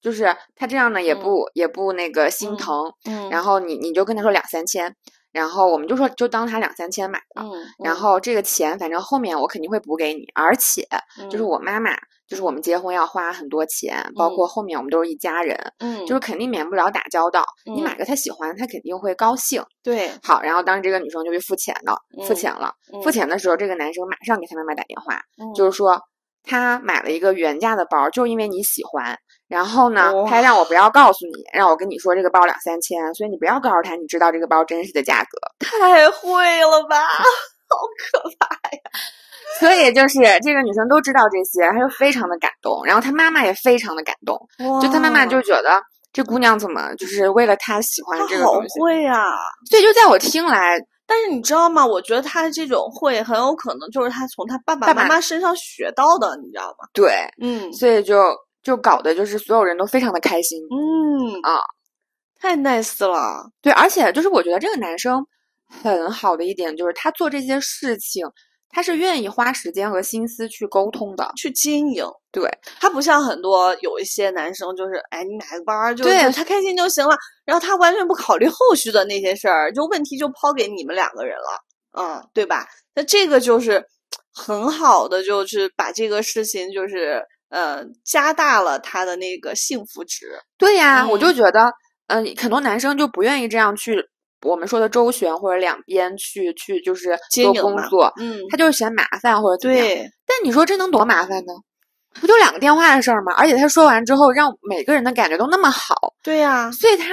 [0.00, 2.92] 就是她这样呢也不、也不那个心嗯疼。
[3.06, 4.94] 嗯，然后你你就跟她说两三千，
[5.34, 7.42] 然后我们就说就当她两三千买的。
[7.42, 7.50] 嗯，
[7.84, 10.86] 然后这个钱，反正后面我肯定会补给你，而且
[11.28, 11.90] 就是嗯我妈妈，
[12.28, 17.44] 就是我们结婚要花很多钱，包括后面我们都是一家人，嗯，就是肯定免不了打交道。
[17.66, 19.60] 你嗯买个他喜欢，他肯定会高兴。
[19.82, 22.72] 对，好，然后当时这个女生就去付钱了，付嗯钱了。
[23.02, 26.00] 付嗯钱的时候，这个男生马上给他妈妈打电话，嗯就是说
[26.44, 29.18] 他买了一个原价的包，就因为你喜欢。
[29.48, 35.38] 然后呢，他让我不要告诉你，让我跟你说这个包两三千，所以你不要告诉他你知道这个包真实的价格。
[35.58, 38.80] 太会了吧， 好可怕呀！
[39.60, 44.38] 所以就是这个女生都知道这些，她就非常的感动，然后她妈妈也非常的感动，
[44.80, 45.80] 就她妈妈就觉得
[46.12, 49.22] 这姑娘怎么就是为了她喜欢这个东西，会啊！
[49.70, 51.84] 所以就在我听来，但是你知道吗？
[51.86, 56.88] 我觉得他这种会很有可能就是他从他爸爸爸爸妈妈身上学到的，你知道吗？
[56.94, 58.16] 对，嗯所以就
[58.64, 60.58] 就搞得就是所有人都非常的开心。
[60.62, 61.60] 嗯啊，
[62.40, 63.50] 太 nice 了。
[63.62, 65.24] 对，而且就是我觉得这个男生
[65.68, 68.26] 很好的一点就是他做这些事情，
[68.70, 72.04] 他是愿意花时间和心思去沟通的，去经营。
[72.32, 72.50] 对
[72.80, 81.62] 他不像很多有一些男生，就是哎，你买个包就对就他开心就行了，然后他完全不考虑后续的那些事儿，就问题就抛给你们两个人了，
[81.96, 82.66] 嗯，对吧？
[82.96, 83.84] 那这个就是
[84.32, 87.22] 很好的，就是把这个事情就是
[87.54, 90.26] 呃加大了他的那个幸福值。
[90.58, 91.72] 对呀，我就嗯觉得，
[92.08, 93.96] 嗯、很多男生就不愿意这样去
[94.42, 99.86] 我们说的周旋或者两边去去就是做经营嘛工作，嗯，他就是嫌麻烦或者怎么样。
[99.86, 101.52] 对，但你说这能多麻烦呢？
[102.20, 103.32] 不就两个电话的事儿吗？
[103.36, 107.06] 而且他说完之后，让每个人的感觉都那么好，对呀、所以他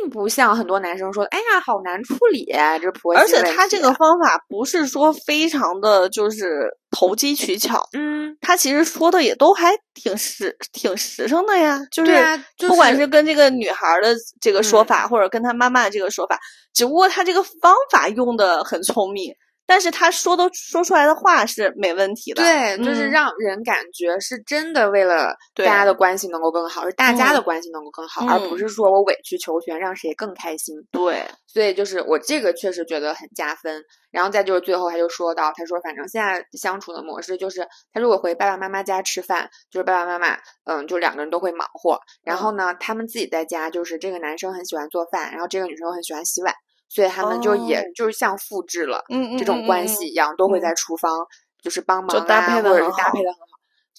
[0.00, 14.86] 并不像很多男生说的，哎呀，好难处理啊，这婆媳而且他这个方法不是说非常的就是投机取巧，嗯，他其实说的也都还挺实挺实诚的呀，就是啊，就不管是是跟这个女孩儿的这个说嗯。
[14.86, 16.38] 法，或者跟他妈妈的这个说法，
[16.74, 19.34] 只不过他这个方法用的很聪明，
[19.66, 22.42] 但是他说的说出来的话是没问题的。
[22.42, 30.76] 对，就是嗯让人感觉是真的为了大家的关系能够更好，是大家的嗯关系能够更好，而不嗯是说我委曲求全让谁更开心。
[30.90, 33.82] 对，所以就是我这个确实觉得很加分。
[34.10, 41.98] 然后再就是最后他就说到，他说反正现在相处的模式就是，他如果回爸爸妈妈家吃饭，就是爸爸妈妈，嗯，就两个人都会忙活。
[42.22, 46.54] 然后呢，他们自己在家就是这个男生很喜欢做饭，然后这个女生又很喜欢洗碗，
[46.94, 49.02] 所以他们就也哦就是像复制了
[49.36, 51.26] 这种关系一样，都会嗯在厨房
[51.60, 53.46] 就是帮忙就搭啊，配得或者是搭配的很好。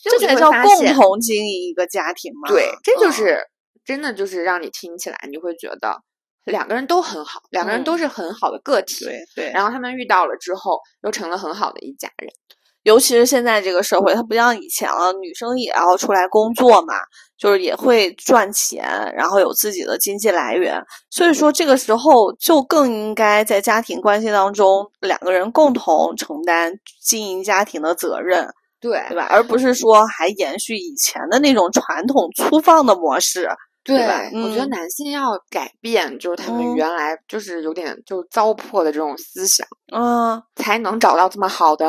[0.02, 2.48] 这才叫共同经营一个家庭嘛。
[2.48, 3.40] 对，这就嗯是、
[3.84, 6.00] 真的就是让你听起来你会觉得
[6.46, 9.04] 两个人都很好，两个人嗯都是很好的个体。
[9.04, 9.52] 对对。
[9.52, 12.32] 然后他们遇到了之后，又成了很好的一家人。
[12.86, 16.94] 尤其是现在这个社会，它不像以前了，女生也要出来工作嘛，
[17.36, 20.80] 就是也会赚钱，然后有自己的经济来源。
[21.10, 28.48] 所以说，这个时候就更应该在家庭关系当中，两个人共同承担经营家庭的责任，
[28.80, 29.26] 对对吧？
[29.32, 33.50] 而不是说还延续以前的那种传统粗放的模式。
[33.86, 33.98] 对
[34.34, 41.88] 我觉得嗯男性要改变，就是他们嗯原来就是有点就是糟粕的这种思想，嗯才能找到这么好的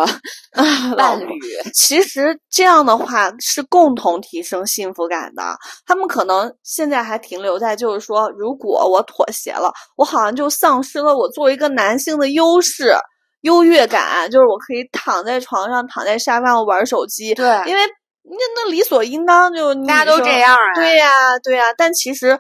[0.52, 0.64] 啊，
[0.96, 1.26] 伴侣。
[1.72, 5.42] 其实这样的话是共同提升幸福感的。
[5.86, 12.94] 他们可能现在还停留在就是说，如果我妥协了，我好像就丧失了我作为一个男性的优势、
[13.40, 17.80] 优越感，就是我可以躺在床上、躺在沙发上玩手机，对，因为
[18.28, 20.74] 那那理所应当就大家都这样啊。
[20.74, 21.08] 对呀、
[21.42, 22.36] 对呀、但其实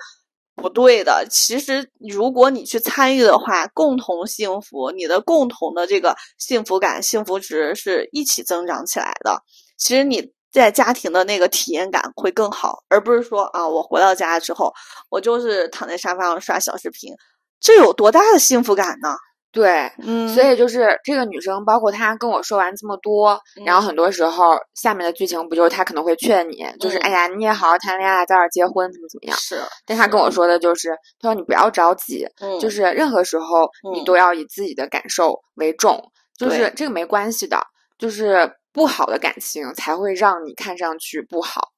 [0.54, 1.26] 不对的。
[1.30, 9.42] 其实如果你去参与的话，共同幸福，你的共同的这个幸福感、幸福值是一起增长起来的。
[9.78, 14.72] 其实你在家庭的那个体验感会更好，而不是说啊，我回到家之后，
[15.10, 17.14] 我就是躺在沙发上刷小视频，
[17.60, 19.14] 这有多大的幸福感呢？
[19.56, 29.38] 对，嗯，所以就是这个女生，包括她跟我说完这么多，然后嗯很多时候下面的剧情不就是她可能会劝你，就是嗯哎呀，你也好好谈恋爱，早点结婚，怎么怎么样。
[29.38, 37.58] 是，但她跟我说的就是，她说你不要着急，嗯，就是任何时候你嗯都要以自己的感受为重，就是这个没关系的，
[37.98, 41.70] 就是不好的感情才会让你看上去不好。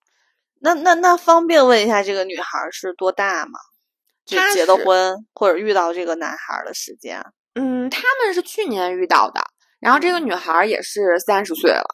[0.61, 3.61] 那那那方便问一下，这个女孩儿是多大吗？
[4.27, 7.25] 就结的婚或者遇到这个男孩儿的时间？
[7.59, 9.41] 嗯，他们是去年遇到的，
[9.81, 11.85] 然后这个女孩儿也是三十岁了，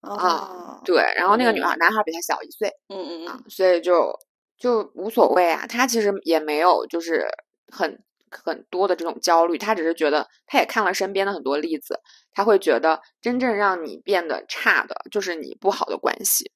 [0.00, 2.68] 啊，对，然后那个女嗯孩男孩比她小一岁。
[2.88, 4.12] 嗯嗯所以就
[4.58, 5.64] 就无所谓啊。
[5.68, 7.28] 他其实也没有就是
[7.68, 12.00] 很很多的这种焦虑，他只是觉得他也看了身边的很多例子，
[12.32, 16.50] 他会觉得真正让你变得差的就是你不好的关系。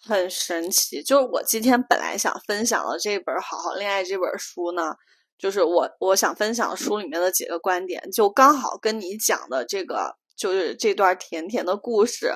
[0.00, 1.00] 很神奇。
[1.02, 4.94] 就是我今天本来想分享的这本《好好恋爱》这本书呢，
[5.38, 12.34] 就是我我想分享书里面的几个观点，就刚好跟你讲的这个，就是这段甜甜的故事，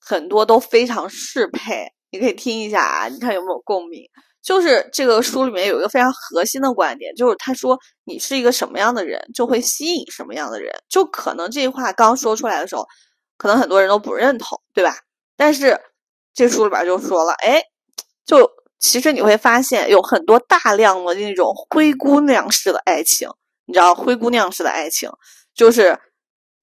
[0.00, 1.88] 很多都非常适配。
[2.10, 4.04] 你可以听一下啊，你看有没有共鸣？
[4.40, 10.70] 就是这个书里面有一个非常核心的观点，就是他说你是一个什么样的人，就会吸引什么样的人。
[10.88, 12.86] 就可能这句话刚说出来的时候，
[13.36, 14.94] 可能很多人都不认同，对吧？
[15.36, 15.80] 但是
[16.34, 17.62] 这书里边就说了，哎，
[18.26, 18.48] 就
[18.84, 23.26] 其实你会发现有很多大量的那种灰姑娘式的爱情，
[23.64, 25.08] 你知道灰姑娘式的爱情，
[25.54, 25.98] 就是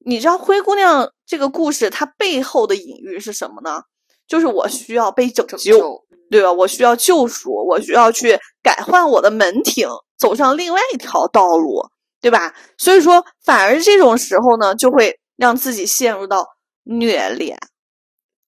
[0.05, 3.81] 你知道灰姑娘这个故事它背后的隐喻是什么呢？
[4.27, 6.53] 就是我需要被拯救对吧？
[6.53, 11.81] 我需要救赎，我需要去改换我的门庭，走上另外一条道路，
[12.21, 12.53] 对吧？
[12.77, 16.45] 所以说，反而这种时候呢，就会让自己陷入到
[16.83, 17.57] 虐恋。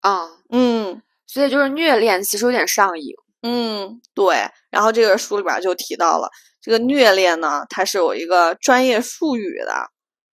[0.01, 3.15] 啊、嗯所以就是虐恋其实有点上瘾。
[3.43, 4.49] 嗯，对。
[4.71, 6.29] 然后这个书里边就提到了
[6.61, 9.73] 这个虐恋呢，它是有一个专业术语的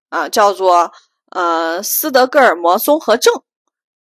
[0.08, 0.90] 啊，叫做
[1.32, 3.34] 呃斯德哥尔摩综合症，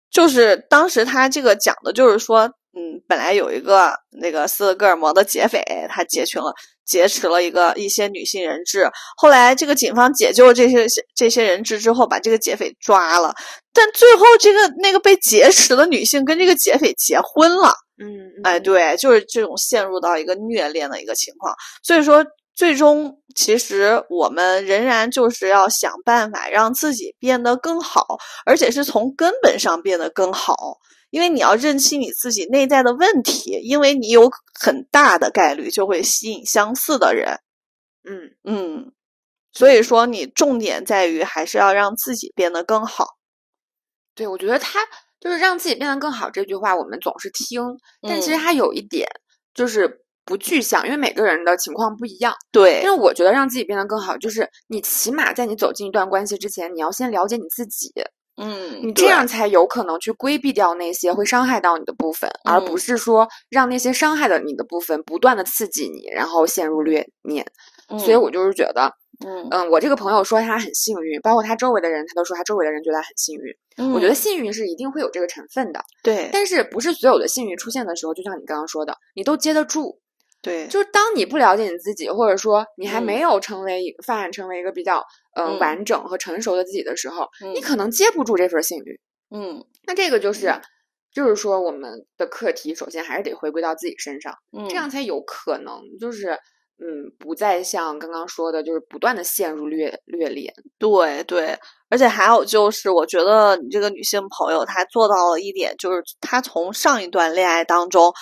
[0.10, 2.44] 就是当时他这个讲的就是说，
[2.78, 6.54] 嗯，本来有一个那个斯德哥尔摩的劫匪，他劫群了。
[6.90, 13.36] 劫持了一个一些女性人质，后来这个警方解救这些这些人质之后，把这个劫匪抓了，
[13.72, 30.80] 但最后这个那个被劫持的女性跟这个劫匪结婚了，嗯，哎，对，就是这种陷入到一个虐恋的一个情况，所以说最终其实我们仍然就是要想办法让自己变得更好，而且是从根本上变得更好。
[31.10, 37.40] 因为你要认清你自己内在的问题，因为你有很大的概率就会吸引相似的人。
[38.04, 38.92] 嗯嗯，
[39.52, 43.08] 所以说你重点在于还是要让自己变得更好。
[44.14, 44.80] 对，我觉得他
[45.20, 47.62] 就是让自己变得更好这句话，我们总是听，
[48.08, 49.08] 但其实它有一点
[49.54, 52.34] 就是不具象，因为每个人的情况不一样。
[52.52, 57.92] 对，因为我觉得让自己变得更好，就是你起码在你走进一段关系之前，你要先了解你自己。
[58.42, 67.46] 嗯，你这样才有可能去规避掉那些会伤害到你的部分，而不是说让那些伤害的你的部分不断的刺激你，然后陷入虐恋。
[67.98, 68.94] 所以我就是觉得，
[69.26, 69.48] 嗯。
[69.52, 73.94] 嗯，我这个朋友说他很幸运，包括他周围的人，他都说他周围的人觉得很幸运。
[73.94, 76.30] 我觉得幸运是一定会有这个成分的，对。
[76.34, 80.00] 但是不是所有的幸运出现的时候，就像你刚刚说的，你都接得住。
[80.42, 85.04] 对，就是当你不了解你自己，或者说你还没有成为发展成为一个比较
[85.36, 85.60] 嗯。
[85.60, 89.00] 完整和成熟的自己的时候，你可能接不住这份幸运。
[89.32, 90.54] 嗯，那这个就是，
[91.14, 94.34] 就是说我们的课题首先还是得回归到自己身上，
[94.70, 96.38] 这样才有可能就是
[96.80, 100.54] 嗯不再像刚刚说的，就是不断的陷入虐虐恋。
[100.78, 101.58] 对对，
[101.90, 108.14] 而且还有就是，我觉得你这个女性朋友她做到了一点，就是她从上一段恋爱当中。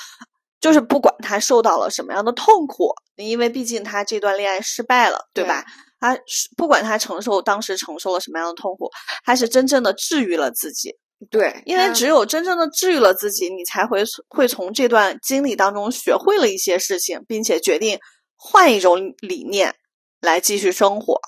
[0.59, 5.63] 就是不管她受到了什么样的痛苦，因为毕竟她这段恋爱失败了，对吧？
[5.99, 6.17] 她
[6.57, 8.89] 不管她承受当时承受了什么样的痛苦，
[9.23, 10.95] 她是真正的治愈了自己。
[11.29, 17.99] 对，因为只有真正的治愈了自己，你才会会从这段经历当中学会了一些事情，并且决定
[18.37, 19.75] 换一种理念
[20.21, 21.19] 来继续生活。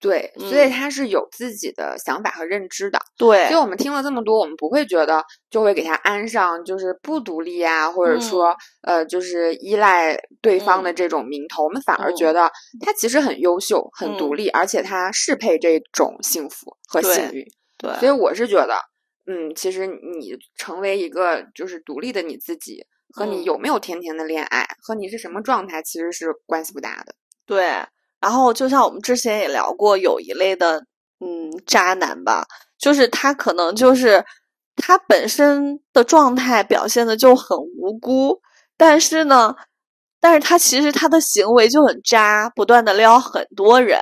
[0.00, 3.00] 对，所以他是有自己的想法和认知的。
[3.16, 11.64] 对，所以我们听了这么多，我们不会觉得就会给他安上就是不独立啊，或者说呃就是依赖对方的这种名头。
[11.64, 12.48] 我们反而觉得
[12.80, 17.44] 他其实很优秀、很独立，而且他适配这种幸福和幸运。
[17.76, 18.76] 对，所以我是觉得，
[19.26, 27.14] 嗯，其实你成为一个就是独立的你自己，和你有没有甜甜的恋爱，和你是什么状态，其实是关系不大的。
[27.46, 27.86] 对。
[28.20, 30.84] 然后，就像我们之前也聊过，有一类的，
[31.20, 32.44] 嗯，渣男吧，
[32.76, 34.24] 就是他可能就是
[34.74, 38.40] 他本身的状态表现的就很无辜，
[38.76, 39.54] 但是呢，
[40.18, 44.00] 但是他其实他的行为就很渣，不断的撩很多人，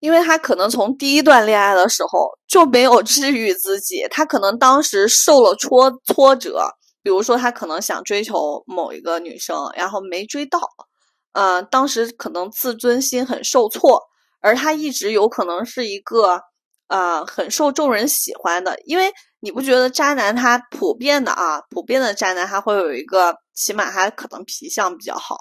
[0.00, 6.68] 因为他可能从第一段恋爱的时候就没有治愈自己，他可能当时受了挫挫折，
[7.04, 10.58] 比如说他可能想追求某一个女生，然后没追到。
[11.34, 14.00] 呃，当时可能自尊心很受挫，
[14.40, 16.40] 而他一直有可能是一个
[16.88, 25.36] 呃很受众人喜欢的，因为你不觉得渣男他普遍的啊，普遍的渣男他会有一个，起码他可能皮相比较好，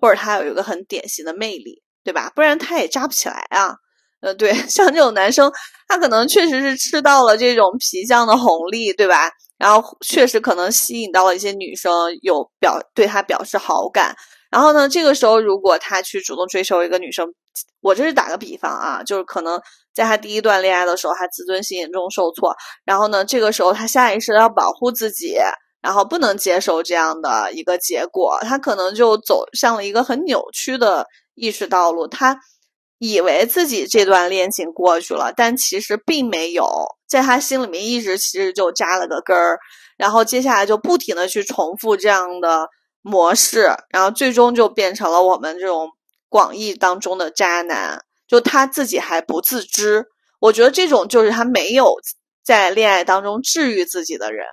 [0.00, 2.32] 或者他有一个很典型的魅力，对吧？
[2.34, 3.74] 不然他也渣不起来啊。
[4.20, 5.52] 呃，对， 像这种男生，
[5.88, 9.28] 他可能确实是吃到了这种皮相的红利，对吧？
[9.62, 14.12] 然后确实可能吸引到了一些女生，有表对他表示好感。
[14.50, 17.32] 然后呢，这个时候如果他去主动追求一个女生，
[17.80, 19.60] 我这是打个比方啊，就是可能
[19.94, 22.52] 在他第一段恋爱的时候，他自尊心严重受挫，
[22.84, 25.36] 然后呢，这个时候他下意识要保护自己，
[25.80, 32.08] 然后不能接受这样的一个结果，他可能就走向了一个很扭曲的意识道路。
[32.08, 32.36] 他
[33.04, 36.64] 以为自己这段恋情过去了，但其实并没有，
[37.08, 39.58] 在他心里面一直其实就扎了个根儿，
[39.96, 42.68] 然后接下来就不停的去重复这样的。
[43.04, 45.88] 模式，然后最终就变成了我们这种
[46.28, 50.04] 广义当中的渣男，就他自己还不自知。
[50.38, 51.96] 我觉得这种就是他没有
[52.44, 54.46] 在恋爱当中治愈自己的人。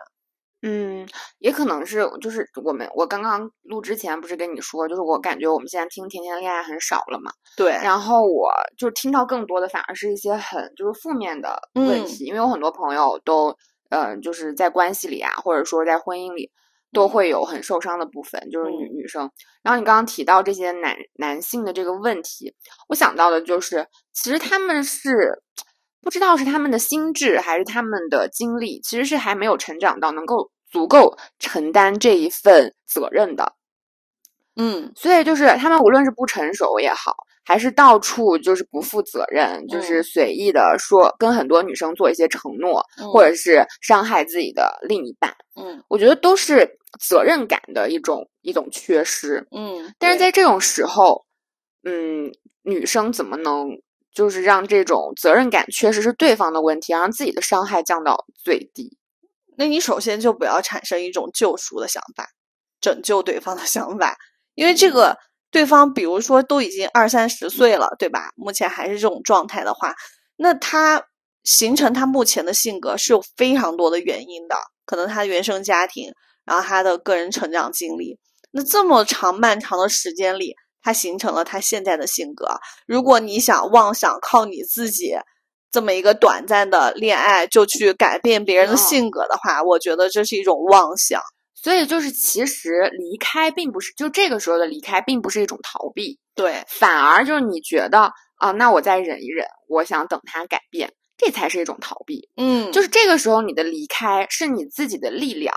[0.61, 1.07] 嗯，
[1.39, 7.31] 也可能是就是我们我刚刚录之前不是跟你说，就是我感觉我们现在听甜甜的恋爱很少了嘛。
[7.55, 7.71] 对。
[7.71, 13.55] 然后我就听到更多的反而是一些很就是负面的问题，因为有很多朋友都
[13.89, 16.51] 呃就是在关系里啊，或者说在婚姻里。
[16.91, 19.29] 都会有很受伤的部分，就是女女生。
[19.61, 22.51] 然后你刚刚提到这些男男性的这个问题，
[22.87, 25.43] 我想到的就是，其实他们是
[26.01, 33.53] 不知道是他们的心智还是他们的经历，其实是还没有成长到能够足够承担这一份责任的。
[34.55, 37.15] 嗯，所以就是他们无论是不成熟也好。
[37.45, 45.35] 还是到处就是不负责任，就是随意的说跟很多女生做一些承诺，或者是伤害自己的另一半。
[45.55, 49.47] 嗯，我觉得都是责任感的一种一种缺失。
[49.49, 51.25] 嗯，但是在这种时候，
[51.83, 52.31] 嗯，
[52.61, 53.69] 女生怎么能
[54.19, 58.97] 就是让这种责任感确实是对方的问题，让自己的伤害降到最低？
[59.57, 62.27] 那你首先就不要产生一种救赎的想法，
[62.81, 64.17] 拯救对方的想法，
[64.55, 65.17] 因为这个。
[65.51, 68.29] 对方比如说都已经二三十岁了，对吧？
[68.35, 69.95] 目前还是这种状态的话，
[70.35, 71.03] 那他
[71.43, 74.55] 形成他目前的性格是有非常多的原因的，
[74.85, 76.11] 可能他原生家庭，
[76.45, 78.19] 然后他的个人成长经历，
[78.51, 82.59] 那这么长漫长的时间里，他形成了他现在的性格。
[82.85, 85.13] 如果你想妄想靠你自己
[85.71, 91.21] 这么一个短暂的恋爱就去改变别人的性格的话，我觉得这是一种妄想。
[91.61, 102.29] 所以就是，其实离开并不是就这个时候的离开，并不是一种逃避，对，反而就是你觉得啊，那我再忍一忍，我想等他改变，这才是一种逃避。
[102.37, 105.53] 嗯，就是这个时候你的离开是你自己的力量。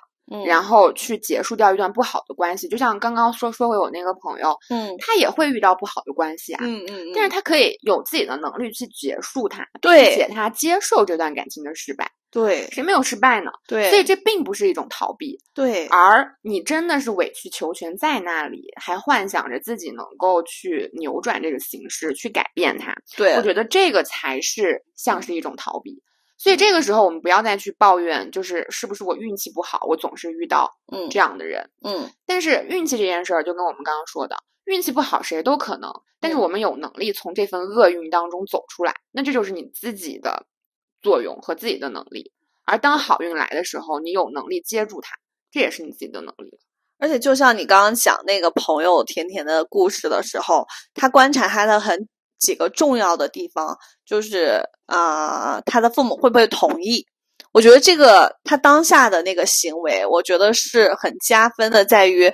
[0.46, 13.50] 然后去结束掉一段不好的关系，就像刚刚说说回我那个朋友，嗯，他也会遇到不好的关系啊，嗯嗯，但是他可以有自己的能力去结束它，对，且他接受这段感情的失败，对，谁没有失败呢？
[13.68, 26.02] 对，所以这并不是一种逃避，对，而你真的是委曲求全在那里，还幻想着自己能够去扭转这个形势，去改变它，对，我觉得这个才是像是一种逃避。
[26.38, 32.10] 所以这个时候，我们不要再去抱怨，就是是不是我运气不好，我总是遇到嗯这样的人，嗯。
[32.26, 40.46] 但是运气这件事儿，就跟我们刚刚说的，运气不好谁都可能，但是我们有能力从这份厄运当中走出来，那这就是你自己的
[41.00, 42.32] 作用和自己的能力。
[42.64, 45.14] 而当好运来的时候，你有能力接住它，
[45.52, 46.58] 这也是你自己的能力。
[46.98, 52.08] 而且，就像你刚刚讲那个朋友甜甜的故事的时候，他观察他的很。
[52.42, 57.06] 几个重要的地方就是啊，他的父母会不会同意？
[57.52, 62.32] 我觉得这个他当下的那个行为，我觉得是很加分的，在于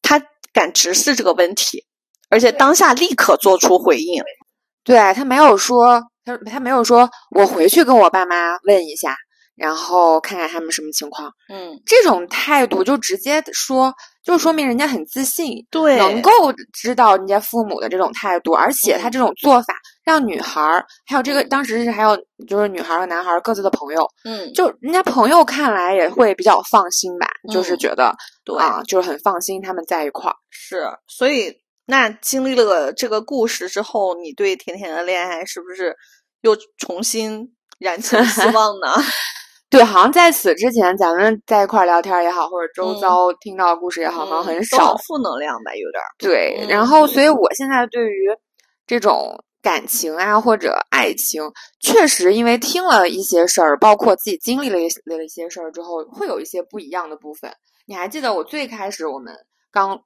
[0.00, 0.20] 他
[0.52, 1.84] 敢直视这个问题，
[2.30, 4.22] 而且当下立刻做出回应。
[4.82, 9.14] 对他没有说，他他没有说，我回去跟我爸妈问一下。
[9.58, 13.92] 然后看看他们什么情况，嗯，这种态度就直接说，
[14.28, 16.30] 就说明人家很自信，对，能够
[16.70, 19.74] 知道人家父母的这种态度，而且他这种做法
[20.04, 22.14] 让女孩儿，还有这个当时是还有
[22.46, 28.14] 就是女孩和男孩各自的朋友，嗯，就人家朋友看来也会比较放心吧，就是觉得
[28.44, 30.36] 对啊，就是很放心他们在一块儿。
[30.50, 31.54] 是，所以
[31.86, 35.96] 那经历了这个故事之后，你对甜甜的恋爱是不是
[36.42, 38.92] 又重新燃起了希 望呢？
[39.70, 46.08] 对，好像在此之前，咱们在一块儿聊天也好，或者周遭听到的故事也好，好像很少负能量吧，有点儿。
[46.18, 48.28] 对，然后，所以我现在对于
[48.86, 51.42] 这种感情啊或者爱情，
[51.80, 57.52] 确实因为听了一些事儿，包括自己经历了一了一些事儿之后，会有一些不一样的部分。
[57.86, 59.34] 你还记得我最开始我们
[59.70, 60.00] 刚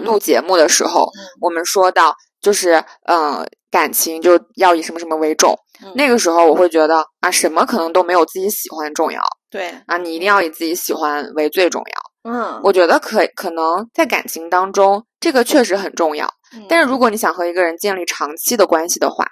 [0.00, 1.10] 录节目的时候，
[1.40, 3.46] 我们说到就是嗯。
[3.70, 5.54] 感情就要以什么什么为重，
[5.94, 9.20] 那个时候我会觉得啊，什么可能都没有自己喜欢重要。
[9.50, 12.32] 对啊，你一定要以自己喜欢为最重要。
[12.32, 16.26] 嗯，我觉得可可能在感情当中，这个确实很重要。
[16.66, 19.26] 但是如果你想和一个人建立长期的关系的话，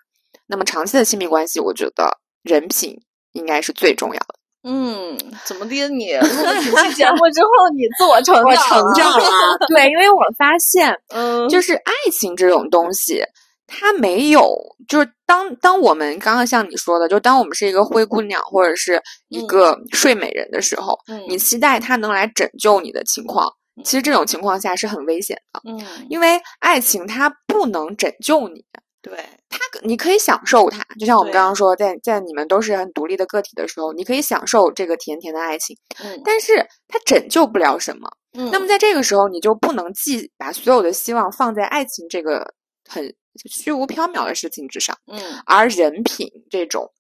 [0.47, 2.95] 那么长期的亲密关系，我觉得人品
[3.33, 4.35] 应该是最重要的。
[4.67, 5.89] 嗯，怎么的？
[5.89, 9.59] 你录了几期节目之后，你自我成长成长了？
[9.69, 13.23] 对，因为我发现， 嗯，就是爱情这种东西。
[13.69, 14.57] 它没有，
[14.89, 20.97] 就是当当我们刚刚像你说的，就当我们是一个灰姑娘或者是一个睡美人的时候，
[21.29, 23.53] 你期待他能来拯救你的情况，
[23.83, 25.61] 其实这种情况下是很危险的。
[25.69, 28.65] 嗯，因为爱情它不能拯救你，
[29.09, 29.25] 对。
[29.49, 38.09] 它你可以享受它，就像我们刚刚说，在在你们都是很独立的个体的时候，你可以享受这个甜甜的爱情，嗯，但是它拯救不了什么。
[38.37, 42.53] 嗯，那么在这个时候，你就不能既把所有的希望放在爱情这个
[42.89, 43.15] 很。
[43.45, 46.91] 虚无缥缈的事情之上，嗯，而人品这种，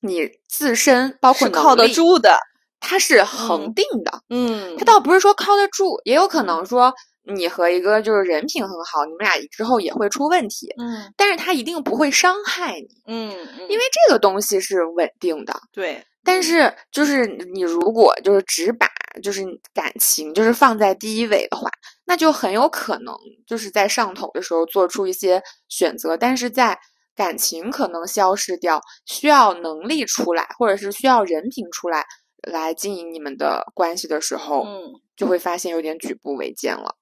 [0.00, 2.38] 你自身包括靠得住的，
[2.80, 3.22] 它是。
[3.22, 6.94] 恒定的，嗯，它倒不是说靠得住，也有可能说
[7.34, 13.30] 你和一个就是人品很好，你们俩之后也会出问题，嗯，但是他一定不会伤害你，嗯，
[13.68, 16.04] 因为这个东西是稳定的，对。
[16.24, 17.24] 但是就是
[17.54, 18.90] 你如果就是只把
[19.22, 21.70] 就是感情就是放在第一位的话，
[22.04, 23.14] 那就很有可能
[23.46, 26.76] 就是在上头的时候做出一些选择，但是在
[27.14, 32.04] 感情可能消失掉，需要能力出来，或者是需要人品出来
[32.42, 36.96] 来经营你们的关系的时候，嗯，就会发现有点举步维艰了。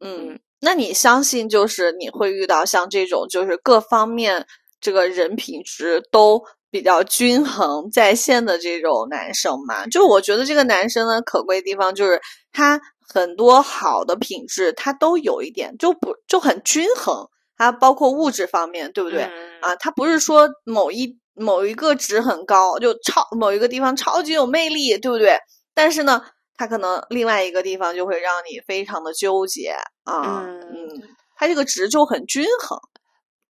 [0.00, 4.46] 嗯，那你相信就是你会遇到像这种就是各方面
[4.80, 9.86] 这个人品值都比较均衡在线的这种男生吗？
[9.86, 12.20] 就我觉得这个男生呢，可贵的地方就是
[12.52, 17.28] 他很多好的品质他都有一点，就不就很均衡。
[17.56, 19.22] 他包括物质方面，对不对？
[19.62, 25.38] 啊，他不是说某一某一个值很高，就超某一个地方超级有魅力，对不对？
[25.74, 26.22] 但是呢。
[26.56, 29.74] 他可能另外一个地方就会让你非常的纠结
[30.04, 30.88] 啊，嗯，
[31.36, 32.78] 他这个值就很均衡，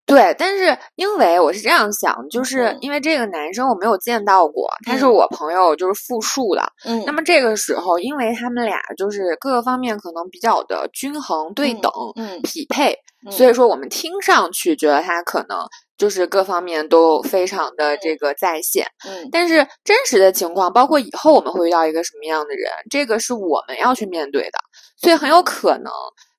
[0.05, 0.35] 对。
[0.37, 7.03] 但是因为我是这样想，就是因为这个男生我没有见到过，他是我朋友就是复述的，嗯。
[7.05, 12.97] 那么这个时候，因为他们俩就是各个方面可能比较的均衡对等，嗯，匹配，
[13.31, 15.59] 所以说我们听上去觉得他可能。
[15.97, 24.59] 就是各方面都非常的这个在线，嗯，但是真实的情况，包括以后我们会遇到一个什么样的人，这个是我们要去面对的，
[24.97, 25.91] 所以很有可能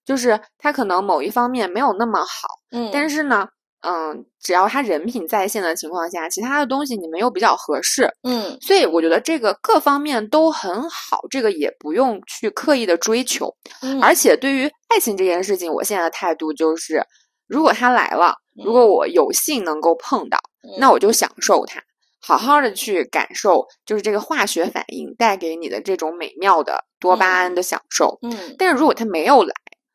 [0.04, 2.26] 就是他可能某一方面没有那么好，
[2.70, 3.48] 嗯，但是呢，
[3.80, 13.54] 嗯，只要他人品在线的情况下，其他的东西你们又比较合适，嗯，所以我觉得这个各方面都很好，这个也不用去刻意的追求，
[14.02, 17.02] 而且对于爱情这件事情，我现在的态度就是，
[17.48, 18.34] 如果他来了。
[18.64, 20.38] 如果我有幸能够碰到，
[20.78, 21.82] 那我就享受它，
[22.20, 28.18] 好好的去感受，就是这个化学反应带给你的这种美妙的多巴胺的享受。
[28.22, 29.54] 嗯，但是如果他没有来，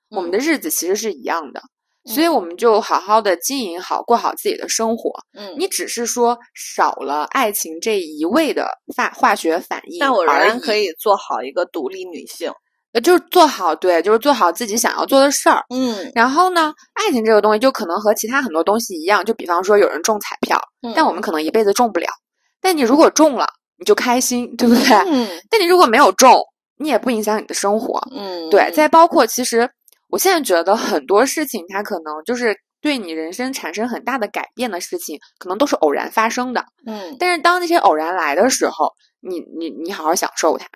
[0.09, 1.61] 我们的日子其实是一样的，
[2.05, 5.11] 所以我们就好好的经营好，过好自己的生活。
[5.33, 12.51] 嗯，你只是说少了爱情这一味的化化学反应，但我仍然可以做好一个独立女性。
[12.93, 15.63] 呃，就是做好，对，就是做好自己想要做的事儿。
[15.69, 20.59] 嗯，然后呢，爱情这个东西就可能和其他很多东西一样，就比方说有人中彩票，
[20.95, 22.07] 但我们可能一辈子中不了。
[22.59, 24.83] 但你如果中了，你就开心，对不对？
[25.07, 25.27] 嗯。
[25.49, 26.37] 但你如果没有中，
[26.77, 27.99] 你也不影响你的生活。
[28.11, 28.49] 嗯。
[28.49, 29.69] 对，再包括其实
[30.09, 36.65] 我现在觉得很多事情，它可能就是对你人生产生很大的改变的事情，可能都是偶然发生的。
[36.85, 37.15] 嗯。
[37.17, 40.67] 但是当那些偶然来的时候，你你你好好享受它。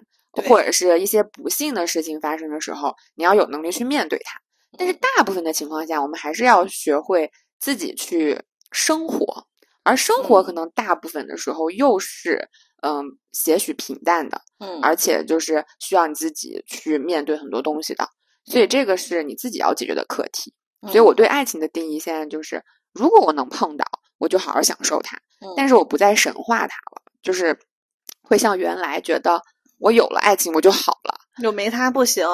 [0.44, 4.40] 或者是一些不幸的事情发生的时候，你要有能力去面对它。
[4.78, 8.42] 但是大部分的情况下，我们还是要学会自己去
[8.74, 9.48] 生活，
[9.84, 12.50] 而生活可能大部分的时候又是
[12.82, 18.06] 嗯些许平淡的，嗯，而且就是需要你自己去面对很多东西的。
[18.44, 20.54] 所以这个是你自己要解决的课题。
[20.88, 22.62] 所以我对爱情的定义现在就是：
[22.94, 23.86] 如果我能碰到，
[24.18, 25.18] 我就好好享受它。
[25.56, 27.58] 但是我不再神化它了，就是
[28.22, 29.42] 会像原来觉得。
[29.80, 32.26] 我有了爱情，我就好了，就没他不行。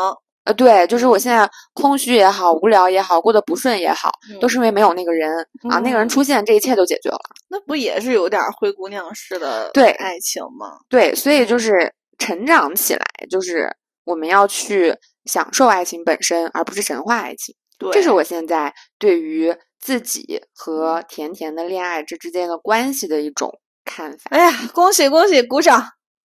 [0.44, 5.32] 呃，对，就是我现在空虚也好，无聊也好，过得不顺也好，都是因为没有那个人
[5.70, 5.78] 啊。
[5.80, 7.20] 那个人出现，这一切都解决了。
[7.48, 10.80] 那不也是有点灰姑娘式的对爱情吗？
[10.90, 13.72] 对，所以就是成长起来，就是
[14.04, 17.56] 我们要去享受爱情本身，而不是神话爱情。
[17.78, 24.32] 对，这是我现在对于自己和甜甜的恋爱这之间的关系的一种看法。
[24.32, 25.84] 哎呀，恭喜恭喜，鼓掌！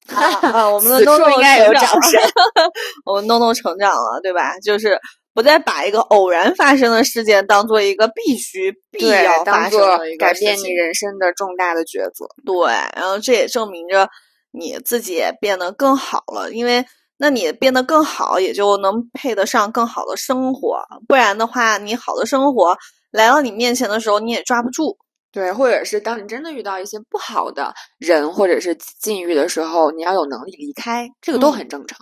[0.09, 2.21] 啊，我们的东东应该有掌声。
[3.07, 4.59] 我们东东成长了，对吧？
[4.61, 4.99] 就是
[5.33, 12.27] 不再把一个偶然发生的事件当做一个必须、必要发生的一个改变你人生的重大的抉择。
[12.45, 14.09] 对，然后这也证明着
[14.53, 16.85] 你自己也变得更好了，因为
[17.17, 20.83] 那你变得更好，也就能配得上更好的生活。
[21.09, 22.77] 不然的话，你好的生活
[23.11, 24.99] 来到你面前的时候，你也抓不住。
[25.35, 31.99] 对，或者是当你真的遇到一些不好的人或者是境遇的时候，你要有能力离开，这个都很正常。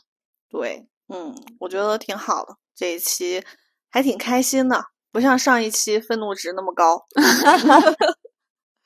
[0.50, 3.42] 对，嗯，我觉得挺好的，这一期
[3.90, 7.06] 还挺开心的，不像上一期愤怒值那么高。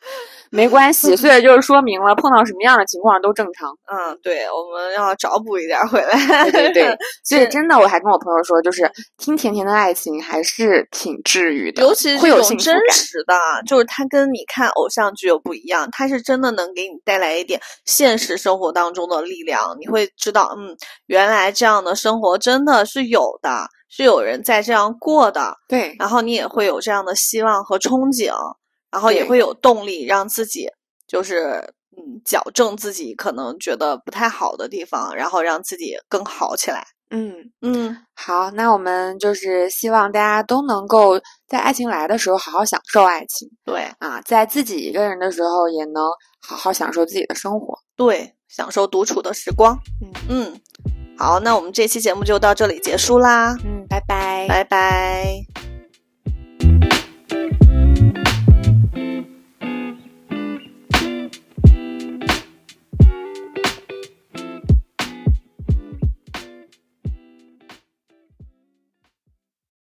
[0.50, 3.68] 没关系，所以就是说明了碰到什么样的情况都正常。
[3.90, 6.50] 嗯，对，我们要找补一点回来。
[6.50, 12.58] 对对对，所以真的，我还跟我朋友说，就是听甜甜的爱情还是挺治愈的，尤其是会有真
[12.92, 13.34] 实的，
[13.66, 19.76] 就是它跟你看偶像剧又不一样，它是真的能给你带来一点现实生活当中的力量。
[19.80, 20.76] 你会知道，嗯，
[21.06, 25.56] 原来这样的生活真的是有的，是有人在这样过的。
[25.68, 28.32] 对，然后你也会有这样的希望和憧憬。
[28.90, 30.68] 然后也会有动力让自己，
[31.06, 36.86] 就是嗯，矫正自己可能觉得不太好的地方，然后让自己更好起来。
[37.10, 43.48] 嗯嗯，好，那我们就是希望大家都能够在爱情来的时候好好享受爱情。
[43.64, 46.02] 对啊，在自己一个人的时候也能
[46.40, 47.78] 好好享受自己的生活。
[47.94, 49.78] 对，享受独处的时光。
[50.02, 50.60] 嗯嗯，
[51.16, 53.56] 好，那我们这期节目就到这里结束啦。
[53.64, 55.65] 嗯，拜拜，拜拜。